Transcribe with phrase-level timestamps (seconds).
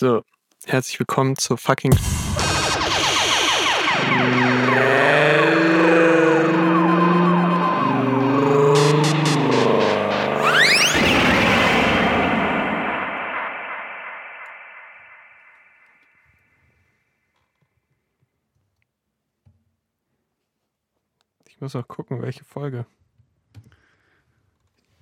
[0.00, 0.22] So,
[0.64, 1.92] herzlich willkommen zur fucking.
[21.48, 22.86] Ich muss auch gucken, welche Folge.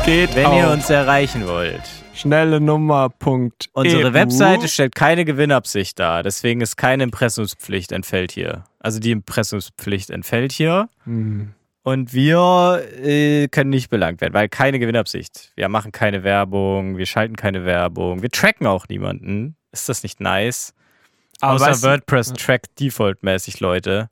[0.05, 1.81] Geht wenn ihr auf uns erreichen wollt.
[2.13, 3.09] schnelle Nummer.
[3.09, 4.13] Punkt Unsere EU.
[4.13, 8.65] Webseite stellt keine Gewinnabsicht dar, deswegen ist keine Impressumspflicht entfällt hier.
[8.79, 11.53] Also die Impressumspflicht entfällt hier Hm.
[11.83, 15.53] und wir äh, können nicht belangt werden, weil keine Gewinnabsicht.
[15.55, 19.55] Wir machen keine Werbung, wir schalten keine Werbung, wir tracken auch niemanden.
[19.71, 20.73] Ist das nicht nice?
[21.39, 24.09] Aber Außer WordPress trackt defaultmäßig Leute.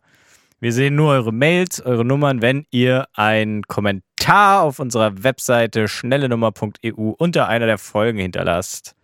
[0.62, 7.14] Wir sehen nur eure Mails, eure Nummern, wenn ihr einen Kommentar auf unserer Webseite schnellenummer.eu
[7.18, 8.96] unter einer der Folgen hinterlasst.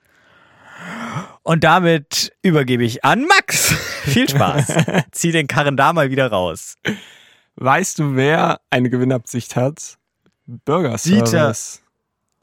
[1.41, 3.72] Und damit übergebe ich an Max.
[4.03, 4.67] Viel Spaß.
[5.11, 6.75] Zieh den Karren da mal wieder raus.
[7.55, 9.97] Weißt du, wer eine Gewinnabsicht hat?
[10.45, 11.81] Bürgerservice.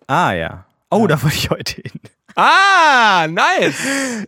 [0.08, 0.66] Ah ja.
[0.90, 1.06] Oh, Ja.
[1.06, 2.00] da wollte ich heute hin.
[2.34, 3.76] Ah, nice.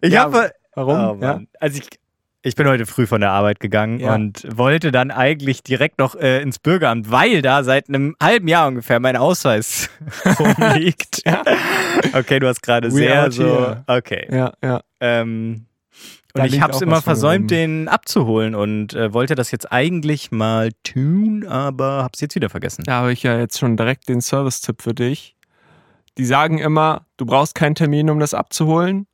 [0.00, 0.96] Ich Ja, habe Warum?
[0.96, 1.40] Oh, ja.
[1.58, 1.88] Also ich,
[2.46, 4.14] ich bin heute früh von der Arbeit gegangen Ja.
[4.14, 8.68] und wollte dann eigentlich direkt noch äh, ins Bürgeramt, weil da seit einem halben Jahr
[8.68, 9.90] ungefähr mein Ausweis
[10.38, 11.22] rumliegt.
[11.26, 11.42] Ja.
[12.12, 13.42] Okay, du hast gerade sehr so.
[13.44, 13.84] here.
[13.88, 14.28] Okay.
[14.30, 14.80] ja, ja.
[15.00, 15.66] Ähm,
[16.34, 19.72] Da und ich liegt habe es immer versäumt, den abzuholen und äh, wollte das jetzt
[19.72, 22.84] eigentlich mal tun, aber hab's jetzt wieder vergessen.
[22.86, 25.34] Da habe ich ja jetzt schon direkt den Service-Tipp für dich.
[26.16, 29.06] Die sagen immer, du brauchst keinen Termin, um das abzuholen,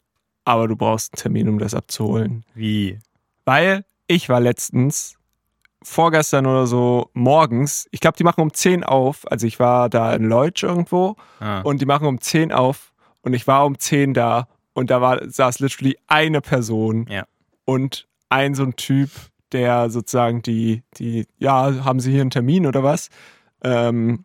[0.44, 2.44] aber du brauchst einen Termin, um das abzuholen.
[2.54, 2.98] Wie?
[3.44, 5.16] Weil ich war letztens,
[5.82, 10.14] vorgestern oder so, morgens, ich glaube, die machen um 10 auf, also ich war da
[10.14, 11.60] in Leutsch irgendwo Ah.
[11.62, 12.92] und die machen um 10 auf
[13.22, 17.25] und ich war um 10 da und da war, saß literally eine Person Ja.
[17.64, 19.10] und ein so ein Typ,
[19.50, 23.09] der sozusagen die, die, ja, haben Sie hier einen Termin oder was?
[23.64, 24.24] Ähm,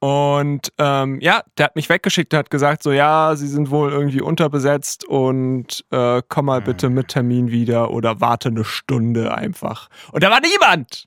[0.00, 3.90] und ähm, ja, der hat mich weggeschickt und hat gesagt, so ja, sie sind wohl
[3.90, 9.88] irgendwie unterbesetzt und äh, komm mal bitte mit Termin wieder oder warte eine Stunde einfach.
[10.12, 11.06] Und da war niemand.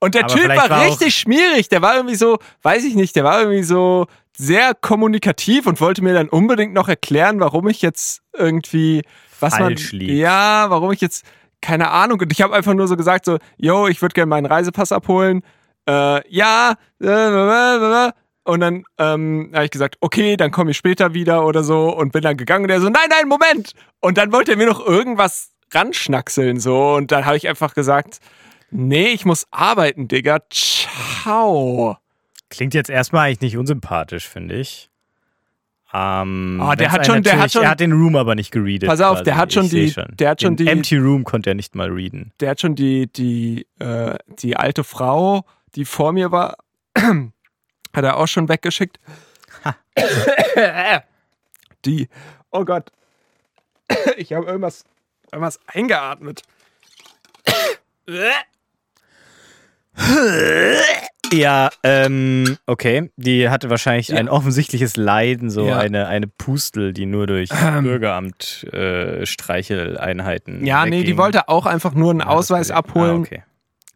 [0.00, 1.68] Und der Typ war, war richtig schmierig.
[1.68, 6.02] Der war irgendwie so, weiß ich nicht, der war irgendwie so sehr kommunikativ und wollte
[6.02, 9.02] mir dann unbedingt noch erklären, warum ich jetzt irgendwie,
[9.38, 10.12] was Falsch man, liegt.
[10.12, 11.24] ja, warum ich jetzt,
[11.60, 12.20] keine Ahnung.
[12.20, 15.42] Und ich habe einfach nur so gesagt, so, yo, ich würde gerne meinen Reisepass abholen.
[15.88, 18.12] Äh, ja, äh,
[18.44, 22.12] und dann ähm, habe ich gesagt, okay, dann komme ich später wieder oder so und
[22.12, 23.72] bin dann gegangen und er so, nein, nein, Moment.
[24.00, 28.18] Und dann wollte er mir noch irgendwas ranschnackseln so und dann habe ich einfach gesagt,
[28.70, 30.40] nee, ich muss arbeiten, Digga.
[30.50, 31.96] Ciao.
[32.50, 34.90] Klingt jetzt erstmal eigentlich nicht unsympathisch, finde ich.
[35.94, 38.88] Ähm, Ah, der hat schon- der hat schon- Er hat den Room aber nicht gereadet.
[38.88, 39.24] Pass auf, quasi.
[39.24, 41.74] der hat schon Ich die- der hat schon den die- Empty Room konnte er nicht
[41.74, 42.32] mal readen.
[42.40, 45.44] Der hat schon die, die, äh, die alte Frau,
[45.74, 46.56] die vor mir war,
[46.96, 48.98] hat er auch schon weggeschickt.
[51.84, 52.08] die,
[52.50, 52.90] oh Gott,
[54.16, 54.84] ich habe irgendwas,
[55.30, 56.42] irgendwas eingeatmet.
[61.32, 63.10] Ja, ähm, okay.
[63.16, 64.16] Die hatte wahrscheinlich Ja.
[64.18, 65.78] ein offensichtliches Leiden, so Ja.
[65.78, 67.84] eine, eine Pustel, die nur durch Ähm.
[67.84, 70.66] Bürgeramt äh, Streicheleinheiten.
[70.66, 71.16] Ja, nee, die wegging.
[71.18, 72.76] wollte auch einfach nur einen Ja, Ausweis gesehen.
[72.76, 73.16] abholen.
[73.16, 73.42] Ah, okay.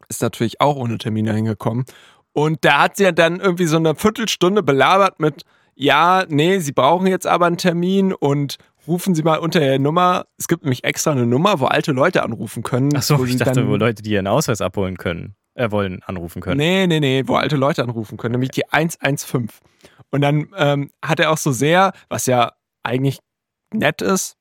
[0.09, 1.85] Ist natürlich auch ohne Termin hingekommen.
[2.33, 5.45] Und da hat sie ja dann irgendwie so eine Viertelstunde belabert mit,
[5.75, 10.27] ja, nee, Sie brauchen jetzt aber einen Termin und rufen Sie mal unter der Nummer.
[10.39, 12.91] Es gibt nämlich extra eine Nummer, wo alte Leute anrufen können.
[12.97, 16.41] Ach so, wo ich dachte, wo Leute, die ihren Ausweis abholen können, äh, wollen, anrufen
[16.41, 16.57] können.
[16.57, 19.49] Nee, nee, nee, wo alte Leute anrufen können, nämlich die 115.
[20.11, 22.53] Und dann ähm, hat er auch so sehr, was ja
[22.83, 23.19] eigentlich
[23.75, 24.36] nett ist,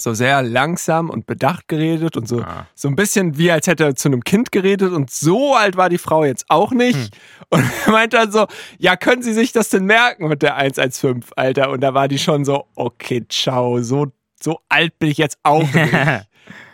[0.00, 2.66] so sehr langsam und bedacht geredet und so, Ah.
[2.74, 5.88] so ein bisschen wie als hätte er zu einem Kind geredet und so alt war
[5.88, 6.96] die Frau jetzt auch nicht.
[6.96, 7.08] Hm.
[7.50, 8.46] Und er meint dann so,
[8.78, 11.70] ja, können Sie sich das denn merken mit der 115, Alter?
[11.70, 14.06] Und da war die schon so, okay, ciao, so,
[14.40, 15.92] so alt bin ich jetzt auch nicht.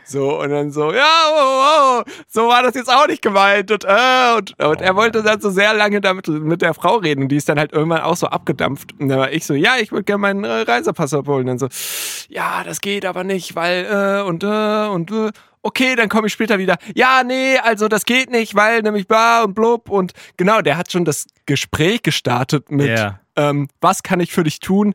[0.06, 3.70] So, und dann so, ja, oh, oh, so war das jetzt auch nicht gemeint.
[3.70, 7.22] Und, äh, und, und er wollte dann so sehr lange damit mit der Frau reden.
[7.22, 8.92] Und die ist dann halt irgendwann auch so abgedampft.
[8.98, 11.48] Und dann war ich so, ja, ich würde gerne meinen äh, Reisepass abholen.
[11.48, 11.68] Und dann so,
[12.28, 15.30] ja, das geht aber nicht, weil, äh, und, äh, und, äh,
[15.62, 16.76] okay, dann komme ich später wieder.
[16.94, 19.88] Ja, nee, also das geht nicht, weil nämlich bla und blub.
[19.88, 23.20] Und genau, der hat schon das Gespräch gestartet mit, Ja.
[23.36, 24.94] ähm, was kann ich für dich tun?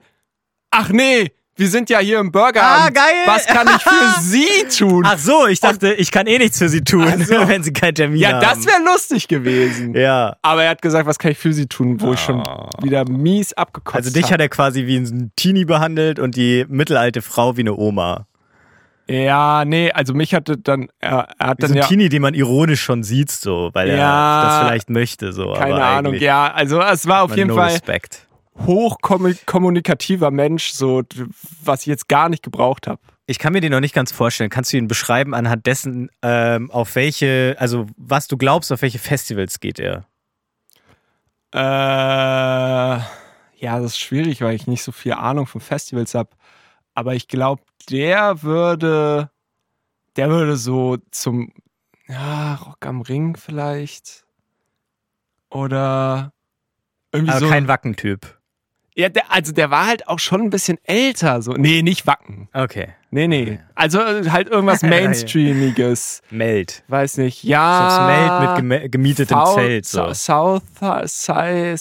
[0.71, 2.61] Ach nee, wir sind ja hier im Burger.
[2.63, 3.03] Ah, geil.
[3.25, 4.45] Was kann ich für Sie
[4.77, 5.03] tun?
[5.05, 7.35] Ach so, ich dachte, ich kann eh nichts für sie tun, Ach so.
[7.47, 8.41] wenn sie keinen Termin ja, haben.
[8.41, 9.93] das wäre lustig gewesen.
[9.95, 10.37] Ja.
[10.41, 12.69] Aber er hat gesagt, was kann ich für Sie tun, wo ich schon Oh.
[12.81, 14.31] wieder mies abgekotzt Also dich hab.
[14.33, 18.25] hat er quasi wie ein Teenie behandelt und die mittelalte Frau wie eine Oma.
[19.07, 22.09] Ja, nee, also mich hatte dann, er, er hat Wie dann so ein ja, Teenie,
[22.09, 24.43] den man ironisch schon sieht, so, weil er Ja.
[24.43, 25.53] das vielleicht möchte, so.
[25.53, 28.27] keine aber Ahnung, ja, also es war auf jeden no Fall Respect.
[28.65, 31.03] Hochkommunikativer Mensch, so,
[31.63, 33.01] was ich jetzt gar nicht gebraucht habe.
[33.25, 34.49] Ich kann mir den noch nicht ganz vorstellen.
[34.49, 38.97] Kannst du ihn beschreiben anhand dessen, ähm, auf welche, also was du glaubst, auf welche
[38.99, 40.07] Festivals geht er?
[41.53, 41.59] Äh,
[43.59, 46.29] ja, das ist schwierig, weil ich nicht so viel Ahnung von Festivals habe.
[46.95, 49.29] Aber ich glaube, der würde,
[50.15, 51.53] der würde so zum,
[52.07, 54.25] ja, Rock am Ring vielleicht.
[55.49, 56.33] Oder
[57.11, 57.49] irgendwie Aber so.
[57.49, 58.38] kein Wackentyp.
[58.99, 61.41] Ja, der, also der war halt auch schon ein bisschen älter.
[61.41, 61.53] So.
[61.53, 62.49] Nee, nicht Wacken.
[62.53, 62.89] Okay.
[63.11, 63.59] Nee, nee.
[63.75, 64.81] Also äh, halt irgendwas
[65.43, 66.21] Mainstreamiges.
[66.29, 66.83] Meld.
[66.87, 67.41] Weiß nicht.
[67.41, 67.87] So Ja.
[67.87, 69.85] aufs Meld mit gemietetem South- Zelt.
[69.85, 70.13] So.
[70.13, 70.63] South,
[71.07, 71.77] South, Side,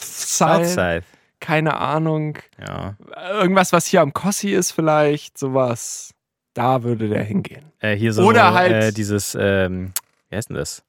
[0.00, 1.02] Southside.
[1.40, 2.38] keine Ahnung.
[2.58, 2.96] Ja.
[3.32, 6.12] Irgendwas, was hier am Kossi ist, vielleicht, sowas.
[6.54, 7.72] Da würde der hingehen.
[7.80, 9.92] Äh, hier so Oder halt- äh, dieses, ähm,
[10.28, 10.82] wie heißt denn das?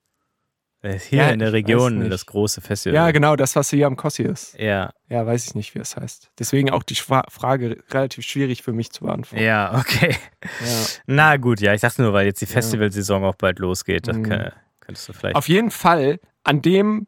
[0.81, 2.95] Äh, hier Ja, in der Region, das große Festival.
[2.95, 4.57] Ja, genau, das, was hier am Kossi ist.
[4.57, 6.31] Ja, Ja, weiß ich nicht, wie es heißt.
[6.39, 9.43] Deswegen auch die Schwa- Frage relativ schwierig für mich zu beantworten.
[9.43, 10.15] ja, okay.
[10.65, 10.85] Ja.
[11.05, 14.23] Na gut, ja, ich dachte nur, weil jetzt die Festivalsaison auch bald losgeht, das Mhm.
[14.23, 15.35] kann, könntest du vielleicht.
[15.35, 17.07] Auf jeden Fall, an dem,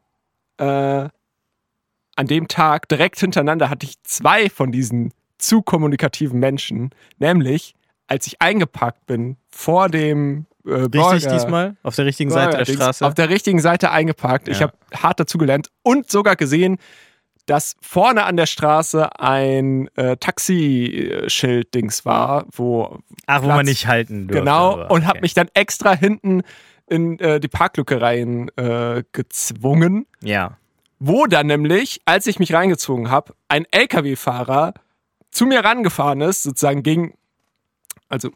[0.58, 1.08] äh,
[2.14, 6.90] an dem Tag direkt hintereinander hatte ich zwei von diesen zu kommunikativen Menschen.
[7.18, 7.74] Nämlich,
[8.06, 11.76] als ich eingepackt bin vor dem äh, Richtig Burger- diesmal?
[11.82, 13.06] Auf der richtigen Seite der Burger-Dings, Straße?
[13.06, 14.48] Auf der richtigen Seite eingepackt.
[14.48, 14.68] Ich Ja.
[14.68, 16.78] habe hart dazugelernt und sogar gesehen,
[17.46, 23.86] dass vorne an der Straße ein äh, Taxischild-Dings war, wo Ach, wo Platz- man nicht
[23.86, 24.40] halten durfte.
[24.40, 25.20] Genau, aber und habe okay.
[25.22, 26.42] mich dann extra hinten
[26.86, 30.56] in äh, die Parklücke rein äh, gezwungen, Ja.
[30.98, 34.74] wo dann nämlich, als ich mich reingezogen habe, ein LKW-Fahrer
[35.30, 37.14] zu mir rangefahren ist, sozusagen gegen,
[38.08, 38.34] also so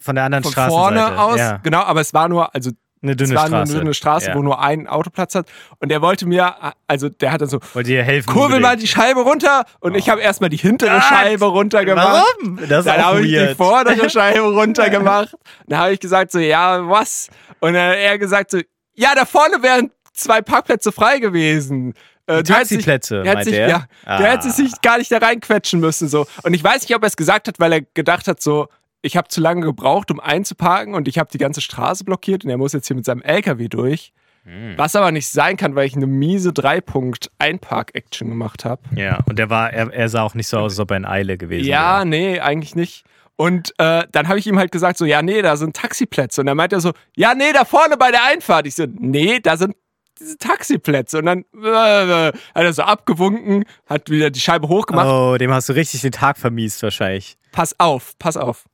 [0.00, 0.80] Von der anderen von Straßenseite.
[1.06, 1.56] vorne aus, Ja.
[1.62, 2.70] genau, aber es war nur, also
[3.02, 3.72] Eine es dünne war Straße.
[3.72, 4.34] nur eine Straße, ja.
[4.34, 5.46] wo nur ein Autoplatz hat
[5.78, 6.54] und der wollte mir,
[6.86, 8.26] also der hat dann so, Wollt ihr helfen?
[8.32, 8.82] kurbel mal unbedingt?
[8.82, 11.04] die Scheibe runter und ich habe erstmal die hintere Was?
[11.04, 12.24] Scheibe runtergemacht.
[12.40, 12.56] Warum?
[12.68, 15.36] Das ist Dann habe ich die vordere Scheibe runtergemacht.
[15.66, 17.28] Dann habe ich gesagt so, ja, was?
[17.60, 18.58] Und dann hat er gesagt so,
[18.94, 21.94] ja, da vorne wären zwei Parkplätze frei gewesen.
[22.26, 23.68] Äh, Taxiplätze, der hat sich, er?
[23.68, 24.18] Ja, Ah.
[24.18, 26.08] der hätte sich gar nicht da reinquetschen müssen.
[26.08, 26.26] So.
[26.42, 28.68] Und ich weiß nicht, ob er es gesagt hat, weil er gedacht hat, so,
[29.02, 32.50] ich habe zu lange gebraucht, um einzuparken und ich habe die ganze Straße blockiert und
[32.50, 34.12] er muss jetzt hier mit seinem LKW durch.
[34.44, 34.74] Hm.
[34.76, 38.82] Was aber nicht sein kann, weil ich eine miese Dreipunkt-Einpark-Action gemacht habe.
[38.94, 41.04] Ja, und der war, er, er sah auch nicht so aus, als ob er in
[41.04, 42.06] Eile gewesen Ja, wäre.
[42.06, 43.04] nee, eigentlich nicht.
[43.36, 46.40] Und äh, dann habe ich ihm halt gesagt, so, ja, nee, da sind Taxiplätze.
[46.40, 48.66] Und dann meint er so, ja, nee, da vorne bei der Einfahrt.
[48.66, 49.76] Ich so, nee, da sind
[50.18, 51.18] diese Taxiplätze.
[51.18, 55.06] Und dann äh, hat er so abgewunken, hat wieder die Scheibe hochgemacht.
[55.06, 57.36] Oh, dem hast du richtig den Tag vermiest wahrscheinlich.
[57.52, 58.64] Pass auf, pass auf.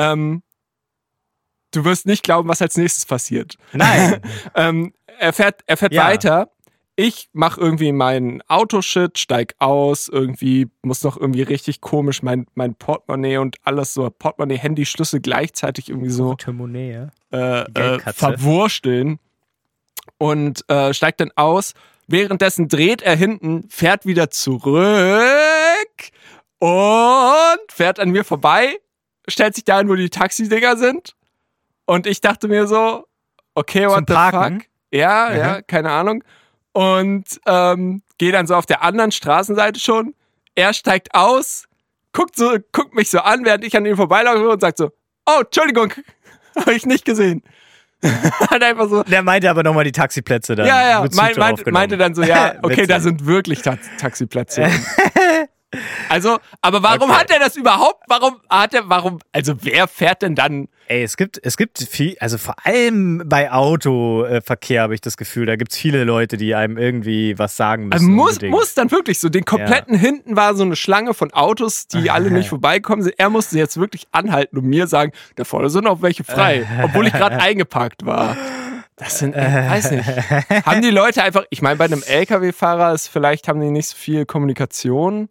[0.00, 0.42] Ähm,
[1.72, 3.56] du wirst nicht glauben, was als nächstes passiert.
[3.72, 4.20] Nein.
[4.54, 6.04] Ähm, er fährt, er fährt Ja.
[6.06, 6.50] weiter.
[6.96, 12.74] Ich mache irgendwie meinen Autoshit, steig aus, irgendwie muss noch irgendwie richtig komisch mein, mein
[12.74, 19.18] Portemonnaie und alles so, Portemonnaie, Handy, Schlüssel gleichzeitig irgendwie so Portemonnaie, äh, äh, verwursteln
[20.18, 21.72] und äh, steigt dann aus.
[22.06, 25.30] Währenddessen dreht er hinten, fährt wieder zurück
[26.58, 28.78] und fährt an mir vorbei,
[29.30, 31.14] stellt sich dahin, wo die Taxidinger sind.
[31.86, 33.06] Und ich dachte mir so,
[33.54, 34.60] okay, what Zum the Parken?
[34.60, 34.68] fuck?
[34.92, 35.36] Ja, Mhm.
[35.38, 36.24] ja, keine Ahnung.
[36.72, 40.14] Und ähm, gehe dann so auf der anderen Straßenseite schon.
[40.54, 41.64] Er steigt aus,
[42.12, 44.90] guckt, so, guckt mich so an, während ich an ihm vorbeilaufe und sagt so,
[45.26, 45.92] oh, Entschuldigung,
[46.56, 47.42] habe ich nicht gesehen.
[48.02, 50.66] Hat einfach so, Der meinte aber nochmal die Taxiplätze dann.
[50.66, 51.72] ja, ja, mein, drauf meint, genommen.
[51.74, 54.68] meinte dann so, ja, okay, da sind wirklich Ta Taxiplätze.
[56.08, 57.20] Also, aber warum Okay.
[57.20, 58.02] hat er das überhaupt?
[58.08, 60.68] Warum hat er, warum, also wer fährt denn dann?
[60.88, 65.46] Ey, es gibt, es gibt viel, also vor allem bei Autoverkehr habe ich das Gefühl,
[65.46, 67.92] da gibt es viele Leute, die einem irgendwie was sagen müssen.
[67.92, 68.50] Also muss, unbedingt.
[68.52, 72.30] muss dann wirklich so, den kompletten hinten war so eine Schlange von Autos, die alle
[72.32, 73.14] nicht vorbeikommen sind.
[73.18, 77.06] Er musste jetzt wirklich anhalten und mir sagen, da vorne sind noch welche frei, obwohl
[77.06, 78.36] ich gerade eingeparkt war.
[78.96, 80.06] Das sind, ich weiß nicht.
[80.66, 83.96] Haben die Leute einfach, ich meine, bei einem LKW-Fahrer ist vielleicht haben die nicht so
[83.96, 85.28] viel Kommunikation.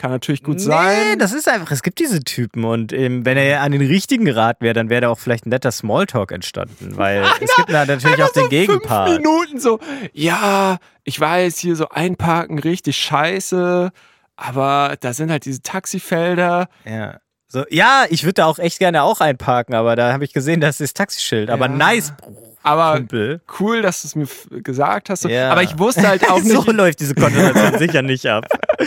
[0.00, 1.18] Kann natürlich gut Nee, sein.
[1.18, 4.56] das ist einfach, es gibt diese Typen und ähm, wenn er an den richtigen Rat
[4.62, 8.22] wäre, dann wäre da auch vielleicht ein netter Smalltalk entstanden, weil es gibt da natürlich
[8.22, 9.08] auch den so Gegenpart.
[9.10, 9.78] Fünf Minuten so,
[10.14, 13.90] ja, ich weiß, hier so einparken richtig scheiße,
[14.36, 16.68] aber da sind halt diese Taxifelder.
[16.86, 17.18] Ja.
[17.46, 20.62] So, ja, ich würde da auch echt gerne auch einparken, aber da habe ich gesehen,
[20.62, 21.50] das ist Taxischschild.
[21.50, 21.72] Aber Ja.
[21.72, 22.14] nice,
[22.62, 23.42] Aber Kumpel.
[23.58, 25.22] cool, dass du es mir gesagt hast.
[25.22, 25.28] So.
[25.28, 25.50] Ja.
[25.50, 28.46] Aber ich wusste halt auch so nicht, läuft diese Konversation sicher nicht ab.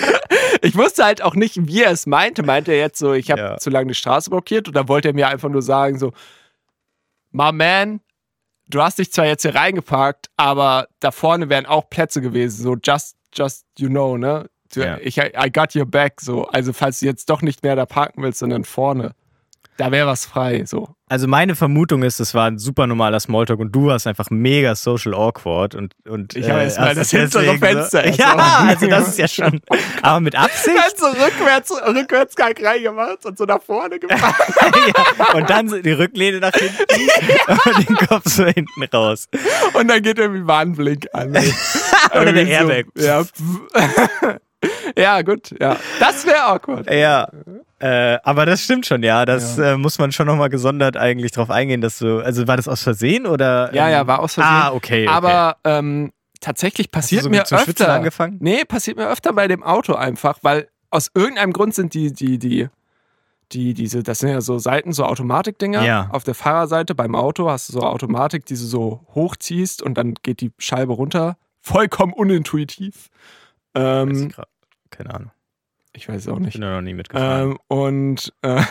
[0.64, 2.44] ich wusste halt auch nicht, wie er es meinte.
[2.44, 3.58] Meinte er jetzt so, ich habe Ja.
[3.58, 6.12] zu lange die Straße blockiert oder wollte er mir einfach nur sagen so,
[7.32, 8.00] my man,
[8.70, 12.64] du hast dich zwar jetzt hier reingeparkt, aber da vorne wären auch Plätze gewesen.
[12.64, 14.50] So just, just you know, ne?
[14.74, 14.98] Du, Ja.
[15.02, 16.20] Ich, I got your back.
[16.22, 19.14] So, also falls du jetzt doch nicht mehr da parken willst, sondern vorne,
[19.78, 20.66] da wäre was frei.
[20.66, 20.90] So.
[21.10, 24.76] Also meine Vermutung ist, es war ein super normaler Smalltalk und du warst einfach mega
[24.76, 28.20] social awkward und und Ich habe äh, erst mal hast das hintere Fenster So, erst
[28.20, 29.62] ja, also das ist ja schon.
[30.02, 30.76] Aber mit Absicht.
[30.76, 34.34] Ganz so rückwärts, Rückwärtsgang reingemacht und so nach vorne gefahren.
[34.88, 35.34] ja.
[35.36, 36.84] Und dann die Rücklehne nach hinten
[37.48, 39.28] und den Kopf so hinten raus.
[39.74, 41.30] Und dann geht irgendwie Warnblink an.
[42.14, 42.86] Oder der Airbag.
[42.96, 43.24] So, ja.
[44.98, 45.78] ja, gut, ja.
[46.00, 46.92] Das wäre awkward.
[46.92, 47.28] Ja.
[47.84, 49.26] Äh, aber das stimmt schon, ja.
[49.26, 52.20] Das Äh, muss man schon nochmal gesondert eigentlich drauf eingehen, dass du.
[52.24, 53.74] Also war das aus Versehen oder?
[53.74, 54.54] Ja, ähm, ja, war aus Versehen.
[54.54, 55.06] Ah, okay.
[55.06, 55.08] okay.
[55.10, 57.94] Aber ähm, tatsächlich Hast du passiert so mir zu schwitzen öfter.
[57.94, 58.38] angefangen?
[58.40, 62.40] Nee, passiert mir öfter bei dem Auto einfach, weil aus irgendeinem Grund sind die, die,
[62.40, 62.70] die,
[63.52, 65.84] die, diese, das sind ja so Seiten, so Automatikdinger.
[65.84, 66.08] Ja.
[66.14, 70.14] Auf der Fahrerseite beim Auto hast du so Automatik, die du so hochziehst und dann
[70.24, 71.36] geht die Scheibe runter.
[71.60, 73.10] Vollkommen unintuitiv.
[73.76, 74.32] Ähm.
[74.90, 75.32] Keine Ahnung.
[75.94, 76.54] Ich weiß es auch Ich nicht.
[76.54, 77.52] bin da noch nie mitgefahren.
[77.52, 78.62] Ähm, und äh,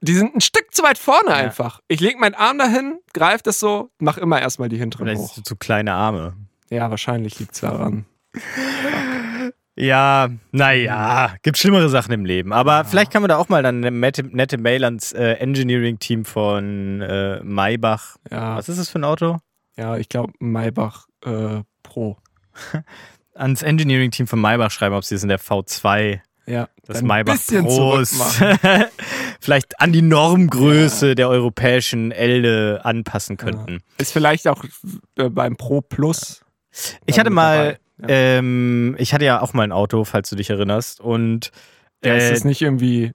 [0.00, 1.36] die sind ein Stück zu weit vorne Ja.
[1.36, 1.80] einfach.
[1.88, 5.28] Ich lege meinen Arm dahin, greife das so, mach immer erstmal die hinteren Vielleicht hoch.
[5.30, 6.34] hast du zu kleine Arme.
[6.70, 8.06] Ja, wahrscheinlich liegt es daran.
[9.76, 12.52] Ja, naja, gibt schlimmere Sachen im Leben.
[12.52, 16.26] Aber vielleicht kann man da auch mal dann eine nette, nette Mail ans äh, Engineering-Team
[16.26, 18.16] von äh, Maybach.
[18.30, 19.38] Ja, Was ist das für ein Auto?
[19.76, 22.18] ja ich glaube Maybach äh, Pro.
[23.34, 28.58] Ans Engineering-Team von Maybach schreiben, ob sie es in der V2, Ja, das Maybach zurückmachen.
[29.40, 33.80] vielleicht an die Normgröße der europäischen Elde anpassen könnten.
[33.98, 34.64] Ist vielleicht auch
[35.16, 36.42] äh, beim Pro Plus.
[37.06, 37.78] Ich hatte mal.
[38.00, 38.06] Ja.
[38.08, 41.00] ähm, ich hatte ja auch mal ein Auto, falls du dich erinnerst.
[41.00, 41.52] Und
[42.04, 43.12] Ja, ist äh, das nicht irgendwie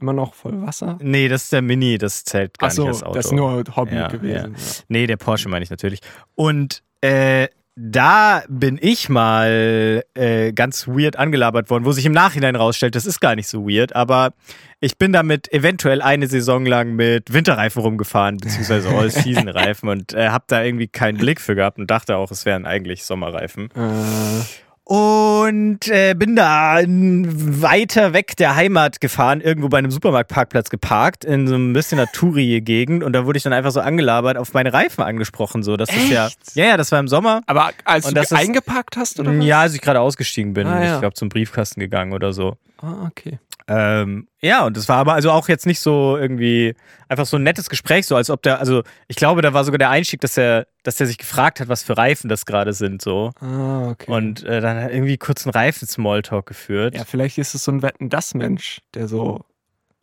[0.00, 0.96] immer noch voll Wasser?
[1.02, 3.14] nee, das ist der Mini, das zählt gar Achso, nicht als Auto.
[3.14, 4.56] das ist nur Hobby Ja, gewesen.
[4.88, 6.00] Nee, der Porsche meine ich natürlich.
[6.34, 7.48] Und äh,
[7.80, 13.06] da bin ich mal äh, ganz weird angelabert worden, wo sich im Nachhinein rausstellt, das
[13.06, 14.32] ist gar nicht so weird, aber
[14.80, 20.44] ich bin damit eventuell eine Saison lang mit Winterreifen rumgefahren, beziehungsweise All-Season-Reifen und äh, habe
[20.48, 23.70] da irgendwie keinen Blick für gehabt und dachte auch, es wären eigentlich Sommerreifen.
[23.76, 24.44] Äh,
[24.88, 31.46] Und äh, bin da weiter weg der Heimat gefahren, irgendwo bei einem Supermarktparkplatz geparkt, in
[31.46, 33.04] so ein bisschen einer Touri-Gegend.
[33.04, 35.62] Und da wurde ich dann einfach so angelabert, auf meine Reifen angesprochen.
[35.62, 36.30] So, das ist ja.
[36.54, 37.42] Ja, ja, das war im Sommer.
[37.44, 39.44] aber als Und du das eingepackt hast, oder was?
[39.44, 40.66] Ja, als ich gerade ausgestiegen bin.
[40.66, 40.94] Ah, ja.
[40.94, 42.56] Ich glaube, zum Briefkasten gegangen oder so.
[42.80, 43.38] Ah, okay.
[43.68, 46.74] Ähm, ja, und das war aber also auch jetzt nicht so irgendwie
[47.08, 49.78] einfach so ein nettes Gespräch, so als ob der, also ich glaube, da war sogar
[49.78, 53.02] der Einstieg, dass er, dass er sich gefragt hat, was für Reifen das gerade sind,
[53.02, 53.32] so.
[53.40, 54.10] Ah, okay.
[54.10, 56.94] Und äh, dann hat irgendwie kurz einen Reifen-Smalltalk geführt.
[56.94, 59.44] ja, vielleicht ist es so ein Wetten-Das-Mensch, der so.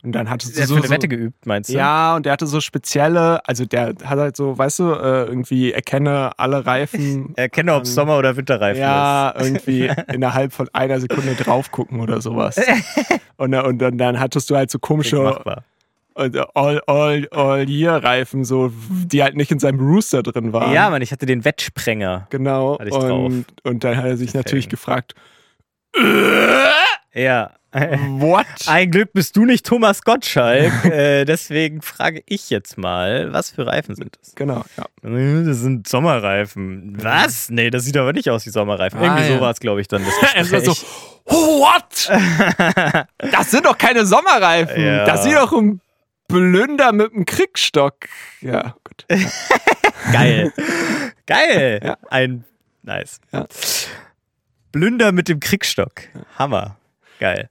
[0.05, 0.75] Und dann hattest du Der hat so.
[0.75, 1.73] für eine Wette geübt, meinst du?
[1.73, 5.73] Ja, und der hatte so spezielle, also der hat halt so, weißt du, äh, irgendwie
[5.73, 7.33] erkenne alle Reifen.
[7.35, 12.21] Erkenne, ob es Sommer- oder Winterreifen ja, irgendwie innerhalb von einer Sekunde drauf gucken oder
[12.21, 12.55] sowas.
[13.37, 14.81] Und, dann- und dann, dann hattest du halt so ist.
[14.81, 15.17] komische
[16.15, 20.71] äh, all, all, all Year Reifen, so, die halt nicht in seinem Rooster drin waren.
[20.71, 22.27] Ja, Mann, ich hatte den Wettsprenger.
[22.29, 22.77] genau.
[22.79, 23.13] hatte.
[23.13, 25.15] Und, und dann hat er sich natürlich gefragt,
[27.13, 27.51] Ja.
[27.71, 28.45] what?
[28.67, 30.85] Ein Glück bist du nicht Thomas Gottschalk.
[30.85, 34.35] äh, deswegen frage ich jetzt mal, was für Reifen sind das?
[34.35, 34.85] Genau, ja.
[35.01, 36.97] Das sind Sommerreifen.
[37.01, 37.49] Was?
[37.49, 38.99] Nee, das sieht aber nicht aus wie Sommerreifen.
[38.99, 39.35] Ah, Irgendwie ja.
[39.35, 40.03] so war es, glaube ich, dann.
[40.35, 40.73] Das war so,
[41.25, 43.07] what?
[43.31, 44.81] Das sind doch keine Sommerreifen.
[44.81, 45.05] Ja.
[45.05, 45.81] Das sieht doch ein
[46.27, 47.95] Blünder mit einem Kriegstock.
[48.41, 49.05] Ja, gut.
[50.11, 50.53] Geil.
[51.25, 51.79] Geil.
[51.83, 51.97] Ja.
[52.09, 52.43] Ein,
[52.83, 53.19] nice.
[53.31, 53.45] Ja.
[54.75, 56.01] Blünder mit dem Kriegstock.
[56.37, 56.75] Hammer.
[57.21, 57.49] Geil.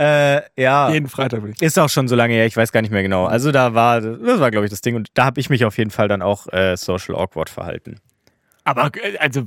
[0.00, 0.90] Äh, ja.
[0.90, 1.62] Jeden Freitag bin ich.
[1.62, 3.26] Ist auch schon so lange her, ich weiß gar nicht mehr genau.
[3.26, 5.78] Also da war, das war glaube ich das Ding und da habe ich mich auf
[5.78, 8.00] jeden Fall dann auch äh, social awkward verhalten.
[8.64, 9.46] Aber äh, also,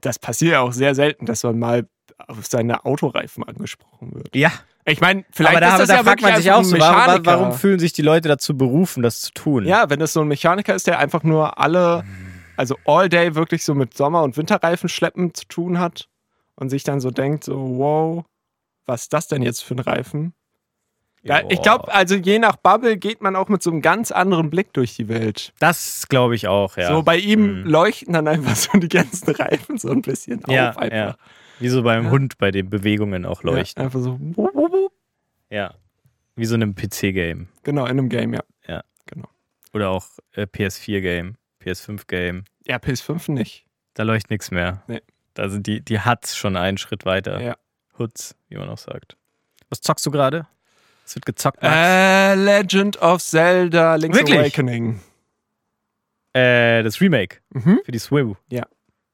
[0.00, 1.88] das passiert ja auch sehr selten, dass man mal
[2.26, 4.34] auf seine Autoreifen angesprochen wird.
[4.34, 4.50] Ja,
[4.86, 7.26] Ich meine, vielleicht aber da, ist das da ja fragt man sich auch so, warum,
[7.26, 9.66] warum fühlen sich die Leute dazu berufen, das zu tun?
[9.66, 12.02] Ja, wenn das so ein Mechaniker ist, der einfach nur alle,
[12.56, 16.08] also all day wirklich so mit Sommer- und Winterreifen schleppen zu tun hat
[16.56, 18.24] und sich dann so denkt, so, wow,
[18.86, 20.32] was ist das denn jetzt für ein Reifen?
[21.22, 24.48] Ja, ich glaube, also je nach Bubble geht man auch mit so einem ganz anderen
[24.48, 25.52] Blick durch die Welt.
[25.58, 26.88] Das glaube ich auch, ja.
[26.88, 27.66] So bei ihm Mhm.
[27.66, 30.96] leuchten dann einfach so die ganzen Reifen so ein bisschen ja, auf einfach.
[30.96, 31.16] ja.
[31.58, 32.10] Wie so beim Ja.
[32.10, 33.80] Hund, bei den Bewegungen auch leuchten.
[33.80, 34.18] Ja, einfach so.
[35.50, 35.74] Ja.
[36.36, 37.48] Wie so einem PC-Game.
[37.64, 38.42] genau, in einem Game, ja.
[39.72, 42.44] Oder auch äh, PS4-Game, PS5-Game.
[42.66, 43.66] Ja, PS5 nicht.
[43.92, 44.82] Da leuchtet nichts mehr.
[44.86, 45.02] Nee.
[45.36, 47.40] Da sind die, die Huts schon einen Schritt weiter.
[47.40, 47.56] Ja.
[47.98, 49.16] Huts, wie man auch sagt.
[49.68, 50.46] Was zockst du gerade?
[51.04, 51.74] Es wird gezockt, Max.
[51.76, 54.38] Äh, Legend of Zelda Link's Wirklich?
[54.40, 55.00] Awakening.
[56.32, 57.80] Äh, das Remake Mhm.
[57.84, 58.36] für die Swim.
[58.50, 58.66] Ja.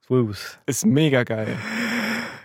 [0.06, 0.58] Swims.
[0.66, 1.56] Ist mega geil.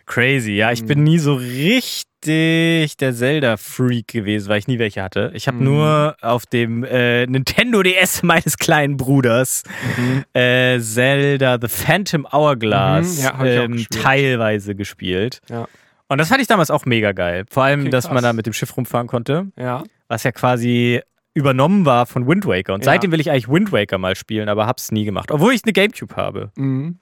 [0.06, 0.72] Crazy, ja.
[0.72, 0.88] Ich Mhm.
[0.88, 5.32] bin nie so richtig der Zelda-Freak gewesen, weil ich nie welche hatte.
[5.36, 5.64] Ich habe Mhm.
[5.64, 9.64] nur auf dem äh, Nintendo DS meines kleinen Bruders
[9.98, 10.24] Mhm.
[10.34, 15.42] äh, Zelda The Phantom Hourglass Mhm, ja, ähm, teilweise gespielt.
[15.50, 15.68] Ja.
[16.10, 17.46] Und das fand ich damals auch mega geil.
[17.50, 19.84] Vor allem, Okay, dass man da mit dem Schiff rumfahren konnte, Ja.
[20.08, 21.02] was ja quasi
[21.34, 22.74] übernommen war von Wind Waker.
[22.74, 25.32] Und seitdem will ich eigentlich Wind Waker mal spielen, aber hab's nie gemacht.
[25.32, 26.52] Obwohl ich eine Gamecube habe.
[26.56, 26.98] Mhm.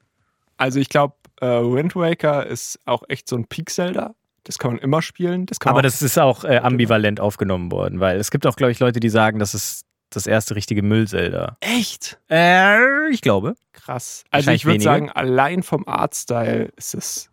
[0.57, 4.13] Also ich glaube, äh, Wind Waker ist auch echt so ein Peak-Zelda.
[4.45, 5.45] Das kann man immer spielen.
[5.47, 8.71] Das kann Aber das ist auch äh, ambivalent aufgenommen worden, weil es gibt auch, glaube
[8.71, 11.57] ich, Leute, die sagen, das ist das erste richtige Müll-Zelda.
[11.59, 13.55] echt Äh, ich glaube.
[13.73, 14.23] krass.
[14.31, 17.29] Also ich würde sagen, allein vom Artstyle ist es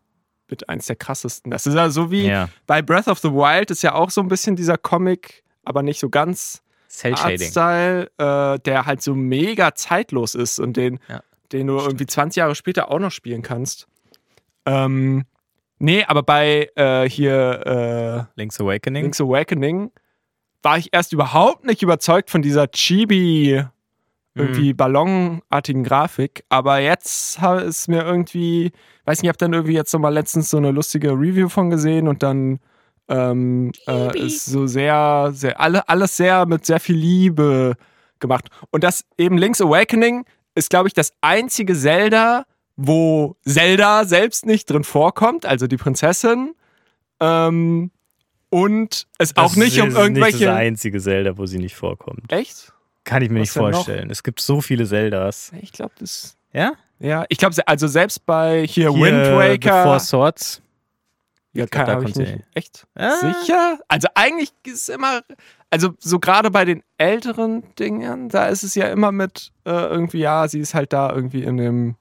[0.48, 1.50] mit eins der krassesten.
[1.50, 2.48] Das ist ja so wie Ja.
[2.66, 6.00] bei Breath of the Wild ist ja auch so ein bisschen dieser Comic, aber nicht
[6.00, 6.62] so ganz.
[7.04, 12.36] Artstyle, äh, der halt so mega zeitlos ist und den, Ja, den du irgendwie 20
[12.36, 13.86] Jahre später auch noch spielen kannst.
[14.66, 15.24] Ähm,
[15.82, 19.02] nee, aber bei äh, hier Link's äh, Awakening.
[19.02, 19.90] Link's Awakening
[20.62, 23.64] war ich erst überhaupt nicht überzeugt von dieser Chibi
[24.34, 28.72] irgendwie ballonartigen Grafik, aber jetzt ist mir irgendwie,
[29.04, 32.08] weiß nicht, ich habe dann irgendwie jetzt nochmal letztens so eine lustige Review von gesehen
[32.08, 32.58] und dann
[33.08, 37.74] ähm, äh, ist so sehr, sehr, alle, alles sehr mit sehr viel Liebe
[38.20, 38.48] gemacht.
[38.70, 44.70] Und das eben Link's Awakening ist, glaube ich, das einzige Zelda, wo Zelda selbst nicht
[44.70, 46.54] drin vorkommt, also die Prinzessin.
[47.20, 47.90] Ähm,
[48.50, 50.44] und es auch nicht um ist Nicht irgendwelche.
[50.46, 52.30] das einzige Zelda, wo sie nicht vorkommt.
[52.32, 52.72] Echt?
[53.04, 53.72] Kann ich mir Was nicht denn noch?
[53.72, 54.10] vorstellen.
[54.10, 55.52] Es gibt so viele Zeldas.
[55.60, 56.36] Ich glaube, das.
[56.52, 56.72] Ja?
[56.98, 59.82] Ja, ich glaube, also selbst bei hier, Hier, Wind Waker.
[59.84, 60.62] Four Swords.
[61.52, 62.38] ja, glaub, kann, da ich nicht.
[62.54, 62.86] Echt?
[62.94, 63.16] Ah.
[63.16, 63.78] Sicher?
[63.88, 65.22] Also eigentlich ist es immer,
[65.70, 70.18] also so gerade bei den älteren Dingen, da ist es ja immer mit äh, irgendwie,
[70.18, 71.96] ja, sie ist halt da irgendwie in dem,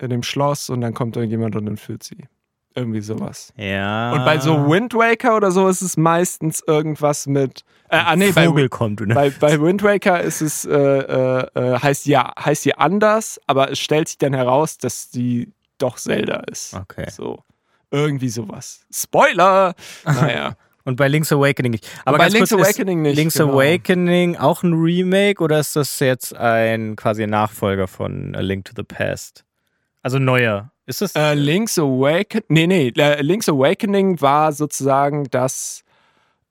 [0.00, 2.28] in dem Schloss und dann kommt irgendjemand und entführt sie.
[2.76, 3.54] Irgendwie sowas.
[3.56, 4.12] Ja.
[4.12, 8.32] Und bei so Wind Waker oder so ist es meistens irgendwas mit, äh, ah nee,
[8.32, 9.00] bei, Vogel kommt.
[9.00, 13.40] Und bei, bei Wind Waker ist es, äh, äh, äh, heißt ja, heißt sie anders,
[13.46, 16.74] aber es stellt sich dann heraus, dass sie doch Zelda ist.
[16.74, 17.08] Okay.
[17.10, 17.42] So.
[17.90, 18.84] Irgendwie sowas.
[18.92, 19.74] Spoiler!
[20.04, 20.56] Naja.
[20.84, 21.88] Und bei Link's Awakening nicht.
[22.04, 23.16] Aber bei Link's Awakening nicht.
[23.16, 23.54] Link's genau.
[23.54, 28.66] Awakening auch ein Remake oder ist das jetzt ein quasi ein Nachfolger von A Link
[28.66, 29.45] to the Past?
[30.06, 30.70] Also neuer.
[30.86, 31.16] Ist das?
[31.16, 32.44] Äh, Link's Awakening.
[32.48, 32.92] Nee, nee.
[32.96, 35.82] äh, Link's Awakening war sozusagen das.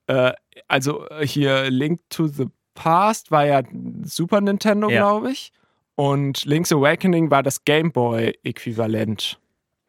[0.08, 0.32] Äh,
[0.68, 3.62] also äh, hier Link to the Past war ja
[4.04, 4.98] Super Nintendo, Ja.
[5.00, 5.52] glaube ich.
[5.94, 9.38] Und Link's Awakening war das Game Boy-Äquivalent.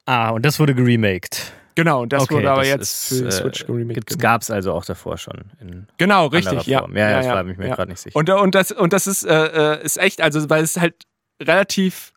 [0.06, 1.52] ah, und das wurde geremaked.
[1.76, 3.96] Genau, und das okay, wurde aber das jetzt ist, für äh, Switch geremaked.
[3.96, 5.52] Gibt's, gab's also auch davor schon.
[5.60, 6.80] In Genau, richtig, ja.
[6.80, 6.96] Form.
[6.96, 8.16] Ja, ja, das war ich mir gerade nicht sicher.
[8.16, 11.04] Und, und, das, und das ist, äh, äh, ist echt, also weil es halt
[11.44, 12.14] relativ,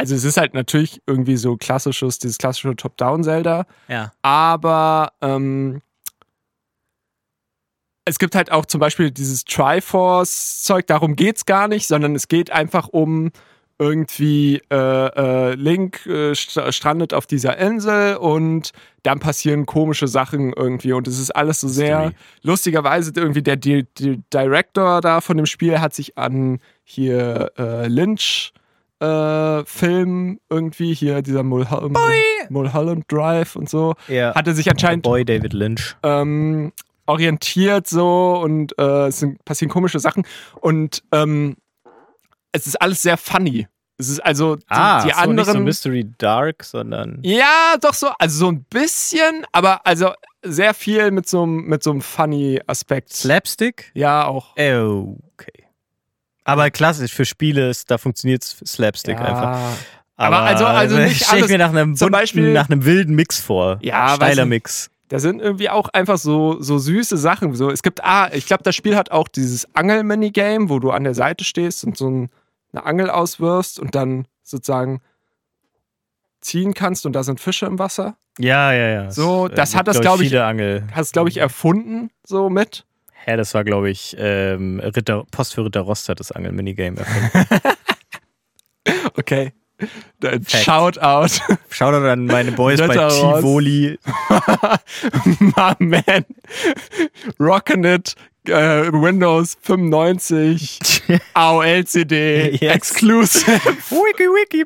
[0.00, 4.12] also es ist halt natürlich irgendwie so klassisches, dieses klassische Top-Down-Zelda, ja.
[4.22, 5.82] aber ähm,
[8.04, 12.50] es gibt halt auch zum Beispiel dieses Triforce-Zeug, darum geht's gar nicht, sondern es geht
[12.50, 13.30] einfach um
[13.78, 18.72] irgendwie äh, äh, Link äh, st strandet auf dieser Insel und
[19.04, 22.14] dann passieren komische Sachen irgendwie und es ist alles so sehr Story.
[22.42, 23.86] lustigerweise irgendwie der, Di-
[24.32, 28.52] Director da von dem Spiel hat sich an hier äh, Lynch
[29.00, 31.96] äh, Film irgendwie hier dieser Mulholland,
[32.50, 34.34] Mulholland Drive und so ja.
[34.34, 35.96] hatte sich anscheinend Boy David Lynch.
[36.02, 36.72] ähm,
[37.06, 40.24] orientiert so und äh, es sind, passieren komische Sachen
[40.60, 41.56] und ähm,
[42.52, 43.66] es ist alles sehr funny.
[43.96, 45.64] Es ist also die, Ah, die so nicht so anderen.
[45.64, 51.28] Mystery Dark, sondern ja, doch so, also so ein bisschen, aber also sehr viel mit
[51.28, 53.12] so einem mit so einem funny Aspekt.
[53.12, 53.90] Slapstick?
[53.94, 54.56] Ja, auch.
[54.56, 55.59] Okay.
[56.52, 59.24] Aber klassisch für Spiele, ist, da funktioniert Slapstick ja.
[59.24, 59.58] einfach.
[60.16, 61.50] Aber also- also nicht stell ich alles.
[61.50, 63.78] mir nach einem, Zum bunten, Beispiel- nach einem wilden Mix vor.
[63.82, 64.44] Ja, Steiler.
[64.46, 64.90] Mix.
[65.08, 67.54] Da sind irgendwie auch einfach so, so süße Sachen.
[67.54, 71.02] So, es gibt, ah, ich glaube, das Spiel hat auch dieses Angel-Minigame, wo du an
[71.04, 72.30] der Seite stehst und so ein,
[72.72, 75.00] eine Angel auswirfst und dann sozusagen
[76.40, 78.14] ziehen kannst und da sind Fische im Wasser.
[78.38, 79.10] Ja, ja, ja.
[79.10, 82.84] So, Es, äh, das hat das, glaub glaub ich- glaube ich, erfunden, so mit.
[83.24, 87.60] Hä, das war, glaube ich, ähm, Ritter, Post für Ritter Rost hat das Angel-Minigame erfunden.
[89.14, 89.52] Okay.
[90.20, 90.44] Dann.
[90.46, 91.40] Shoutout.
[91.68, 93.08] Shoutout an meine Boys bei Ritter.
[93.08, 93.98] Tivoli.
[95.38, 96.24] My man.
[97.38, 98.14] Rockin' it.
[98.46, 100.80] Äh, Windows 95.
[101.34, 102.58] AOL-CD.
[102.60, 102.74] Yes.
[102.74, 103.60] Exclusive.
[103.90, 104.64] wiki, wiki.